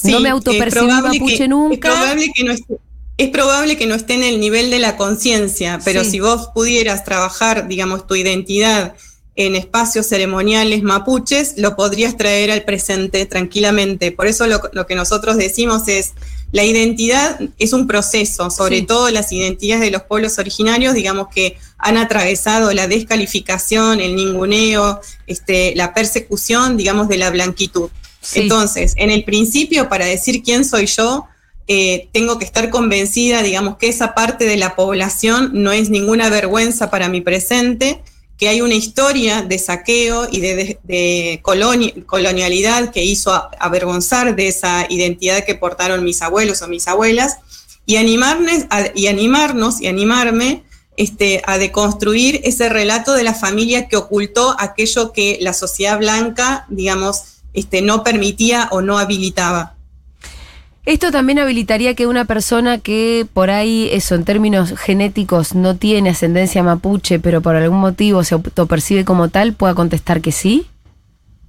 no 0.05 0.21
me 0.21 0.31
autopercibo 0.31 0.87
mapuche 0.87 1.49
nunca. 1.49 1.89
Es 1.89 1.95
probable 1.95 2.33
que 2.35 2.45
no 2.45 2.53
esté 2.53 2.77
es 3.21 3.29
probable 3.29 3.77
que 3.77 3.87
no 3.87 3.95
esté 3.95 4.15
en 4.15 4.23
el 4.23 4.41
nivel 4.41 4.71
de 4.71 4.79
la 4.79 4.97
conciencia, 4.97 5.79
pero 5.85 6.05
si 6.05 6.21
vos 6.21 6.49
pudieras 6.55 7.05
trabajar, 7.05 7.69
digamos, 7.69 8.07
tu 8.07 8.15
identidad 8.15 8.95
en 9.37 9.57
espacios 9.57 10.07
ceremoniales 10.07 10.83
mapuches, 10.83 11.59
lo 11.59 11.77
podrías 11.77 12.17
traer 12.17 12.51
al 12.51 12.63
presente 12.63 13.27
tranquilamente. 13.27 14.11
Por 14.11 14.27
eso 14.27 14.47
lo, 14.47 14.87
que 14.87 14.95
nosotros 14.95 15.37
decimos 15.37 15.87
es, 15.87 16.13
la 16.51 16.65
identidad 16.65 17.39
es 17.59 17.75
un 17.75 17.87
proceso, 17.87 18.49
sobre 18.49 18.81
todo 18.81 19.11
las 19.11 19.31
identidades 19.33 19.85
de 19.85 19.91
los 19.91 20.05
pueblos 20.05 20.39
originarios, 20.39 20.95
digamos 20.95 21.29
que 21.29 21.59
han 21.77 21.99
atravesado 21.99 22.73
la 22.73 22.89
descalificación, 22.89 24.01
el 24.01 24.17
ninguneo, 24.17 24.99
este, 25.27 25.75
la 25.77 25.93
persecución, 25.93 26.79
digamos, 26.79 27.07
de 27.09 27.19
la 27.19 27.29
blanquitud. 27.29 27.91
Entonces, 28.35 28.95
en 28.97 29.11
el 29.11 29.25
principio, 29.25 29.91
para 29.91 30.07
decir 30.07 30.43
quién 30.43 30.65
soy 30.65 30.87
yo, 30.87 31.27
eh, 31.73 32.09
tengo 32.11 32.37
que 32.37 32.45
estar 32.45 32.69
convencida, 32.69 33.45
digamos, 33.45 33.77
que 33.77 33.87
esa 33.87 34.13
parte 34.13 34.45
de 34.45 34.57
la 34.57 34.75
población 34.75 35.51
no 35.53 35.71
es 35.71 35.89
ninguna 35.89 36.29
vergüenza 36.29 36.91
para 36.91 37.09
mi 37.09 37.21
presente, 37.21 38.03
que 38.37 38.49
hay 38.49 38.61
una 38.61 38.75
historia 38.75 39.43
de 39.43 39.57
saqueo 39.57 40.27
y 40.29 40.41
de, 40.41 41.41
colonialidad 41.45 42.91
que 42.91 43.05
hizo 43.05 43.33
avergonzar 43.61 44.35
de 44.35 44.49
esa 44.49 44.85
identidad 44.89 45.45
que 45.45 45.55
portaron 45.55 46.03
mis 46.03 46.23
abuelos 46.23 46.61
o 46.63 46.67
mis 46.67 46.89
abuelas, 46.89 47.37
y, 47.87 47.99
animarnos, 47.99 48.65
y 48.97 49.07
animarnos 49.07 49.81
y 49.81 49.87
animarme 49.87 50.65
este, 50.97 51.41
a 51.47 51.57
deconstruir 51.57 52.41
ese 52.43 52.69
relato 52.69 53.13
de 53.13 53.23
la 53.23 53.35
familia 53.35 53.87
que 53.87 53.97
ocultó 53.97 54.57
aquello 54.59 55.13
que 55.13 55.39
la 55.41 55.53
sociedad 55.53 55.99
blanca, 55.99 56.67
digamos, 56.69 57.43
este, 57.55 57.81
no 57.81 58.03
permitía 58.03 58.67
o 58.73 58.83
no 58.83 58.99
habilitaba. 58.99 59.77
Esto 60.87 61.11
también 61.11 61.39
habilitaría 61.39 61.95
que 61.95 62.07
una 62.07 62.25
persona 62.25 62.79
que 62.79 63.27
por 63.33 63.51
ahí, 63.51 63.91
eso, 63.93 64.15
en 64.15 64.25
términos 64.25 64.75
genéticos, 64.79 65.55
no 65.55 65.77
tiene 65.77 66.11
ascendencia 66.11 66.63
mapuche, 66.63 67.19
pero 67.19 67.43
por 67.43 67.55
algún 67.55 67.81
motivo 67.81 68.25
se 68.25 68.35
autopercibe 68.35 69.05
como 69.05 69.29
tal, 69.29 69.53
pueda 69.53 69.75
contestar 69.75 70.21
que 70.23 70.33
sí. 70.33 70.67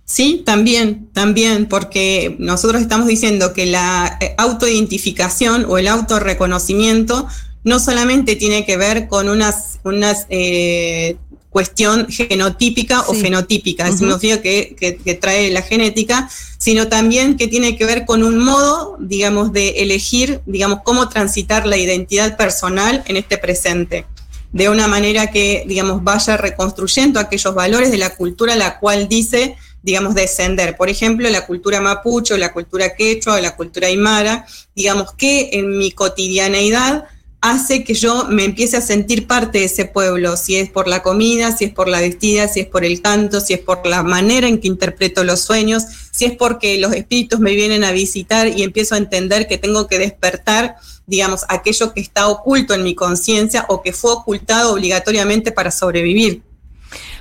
Sí, 0.04 0.44
también, 0.46 1.08
también, 1.14 1.68
porque 1.68 2.36
nosotros 2.38 2.82
estamos 2.82 3.08
diciendo 3.08 3.54
que 3.54 3.66
la 3.66 4.18
eh, 4.20 4.36
autoidentificación 4.38 5.66
o 5.70 5.78
el 5.78 5.88
autorreconocimiento 5.88 7.28
no 7.64 7.80
solamente 7.80 8.36
tiene 8.36 8.66
que 8.66 8.76
ver 8.76 9.08
con 9.08 9.30
unas, 9.30 9.80
unas 9.86 10.26
eh, 10.30 11.16
cuestión 11.52 12.08
genotípica 12.10 13.02
o 13.02 13.14
fenotípica, 13.14 13.90
es 13.90 13.98
significa 13.98 14.42
que, 14.42 14.74
que, 15.04 15.14
trae 15.16 15.52
la 15.52 15.62
genética, 15.62 16.30
sino 16.58 16.88
también 16.88 17.36
que 17.36 17.50
tiene 17.50 17.78
que 17.78 17.86
ver 17.86 18.06
con 18.06 18.24
un 18.24 18.40
modo, 18.40 18.96
digamos, 19.02 19.52
de 19.52 19.82
elegir, 19.82 20.40
digamos, 20.46 20.80
cómo 20.86 21.10
transitar 21.10 21.68
la 21.68 21.76
identidad 21.76 22.38
personal 22.38 23.04
en 23.06 23.18
este 23.18 23.38
presente, 23.38 24.06
de 24.54 24.70
una 24.70 24.88
manera 24.88 25.30
que, 25.30 25.66
digamos, 25.68 26.02
vaya 26.02 26.38
reconstruyendo 26.38 27.20
aquellos 27.20 27.54
valores 27.54 27.92
de 27.92 27.98
la 27.98 28.16
cultura 28.16 28.54
a 28.54 28.58
la 28.58 28.80
cual 28.80 29.10
dice, 29.10 29.58
digamos, 29.84 30.16
descender. 30.16 30.78
Por 30.78 30.88
ejemplo, 30.88 31.30
la 31.30 31.46
cultura 31.46 31.82
mapuche, 31.82 32.38
la 32.38 32.54
cultura 32.54 32.96
quechua, 32.96 33.36
o 33.36 33.40
la 33.42 33.58
cultura 33.58 33.88
aymara, 33.88 34.46
digamos, 34.74 35.12
que 35.16 35.50
en 35.52 35.78
mi 35.78 35.92
cotidianeidad 35.92 37.10
hace 37.42 37.84
que 37.84 37.96
yo 37.96 38.26
me 38.30 38.46
empiece 38.46 38.78
a 38.78 38.82
sentir 38.82 39.26
parte 39.26 39.60
de 39.60 39.66
ese 39.66 39.86
pueblo, 39.86 40.38
si 40.38 40.58
es 40.58 40.70
por 40.70 40.88
la 40.88 41.02
comida, 41.02 41.52
si 41.52 41.66
es 41.66 41.72
por 41.74 41.88
la 41.88 42.00
vestida, 42.00 42.48
si 42.48 42.60
es 42.62 42.68
por 42.68 42.86
el 42.86 43.02
canto, 43.02 43.42
si 43.42 43.54
es 43.54 43.60
por 43.60 43.86
la 43.88 44.04
manera 44.04 44.48
en 44.48 44.60
que 44.60 44.68
interpreto 44.68 45.24
los 45.24 45.42
sueños, 45.42 45.84
si 46.12 46.26
es 46.26 46.34
porque 46.38 46.78
los 46.80 46.94
espíritus 46.94 47.40
me 47.40 47.54
vienen 47.56 47.84
a 47.84 47.92
visitar 47.92 48.48
y 48.48 48.62
empiezo 48.62 48.94
a 48.94 49.00
entender 49.00 49.48
que 49.48 49.58
tengo 49.58 49.88
que 49.88 49.98
despertar, 49.98 50.76
digamos, 51.08 51.42
aquello 51.50 51.94
que 51.94 52.02
está 52.02 52.28
oculto 52.28 52.76
en 52.76 52.84
mi 52.84 52.94
conciencia 52.94 53.66
o 53.70 53.82
que 53.82 53.92
fue 53.92 54.12
ocultado 54.14 54.74
obligatoriamente 54.74 55.52
para 55.52 55.72
sobrevivir. 55.72 56.44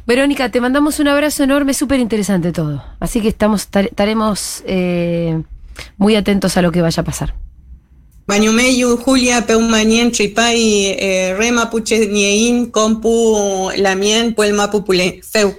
Verónica, 0.07 0.51
te 0.51 0.61
mandamos 0.61 0.99
un 0.99 1.09
abrazo 1.09 1.45
enorme, 1.45 1.73
súper 1.73 1.99
interesante 2.01 2.53
todo. 2.53 2.85
Así 3.01 3.21
que 3.21 3.29
estamos, 3.29 3.69
tar- 3.69 3.87
estaremos 3.87 4.63
eh, 4.67 5.43
muy 5.97 6.17
atentos 6.17 6.57
a 6.57 6.63
lo 6.63 6.73
que 6.73 6.83
vaya 6.83 7.01
a 7.01 7.05
pasar. 7.05 7.35
Mañumeyu, 8.27 8.97
Julia, 8.97 9.45
Peumanien, 9.47 10.13
Tripay, 10.13 10.87
eh, 10.99 11.35
Re 11.37 11.51
Mapuche, 11.53 12.07
Niein, 12.07 12.67
Compu, 12.71 13.71
Lamien, 13.77 14.35
Puel 14.35 14.53
Mapupule, 14.55 15.21
Feu. 15.29 15.55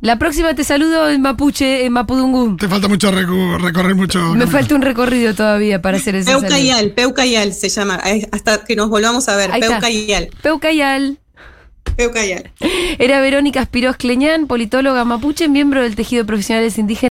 La 0.00 0.16
próxima 0.18 0.54
te 0.54 0.62
saludo 0.62 1.08
en 1.10 1.20
Mapuche, 1.22 1.84
en 1.84 1.92
Mapudungún. 1.92 2.56
Te 2.56 2.68
falta 2.68 2.86
mucho 2.88 3.10
recu- 3.10 3.58
recorrer 3.60 3.94
mucho. 3.96 4.18
Me 4.20 4.26
camino. 4.40 4.46
falta 4.46 4.74
un 4.76 4.82
recorrido 4.82 5.34
todavía 5.34 5.82
para 5.82 5.96
hacer 5.96 6.14
ese 6.16 6.26
saludo. 6.26 6.42
Peucayal, 6.42 6.90
Peucayal 6.92 7.52
se 7.52 7.68
llama, 7.68 8.00
hasta 8.32 8.64
que 8.64 8.76
nos 8.76 8.88
volvamos 8.90 9.28
a 9.28 9.36
ver. 9.36 9.50
Peucayal, 9.58 10.28
Peucayal. 10.42 11.18
Peucayal. 11.96 12.52
Era 13.00 13.20
Verónica 13.20 13.64
Spiros 13.64 13.96
Cleñán, 13.96 14.46
politóloga 14.46 15.04
mapuche, 15.04 15.48
miembro 15.48 15.82
del 15.82 15.96
tejido 15.96 16.22
de 16.22 16.26
profesionales 16.28 16.78
indígenas. 16.78 17.06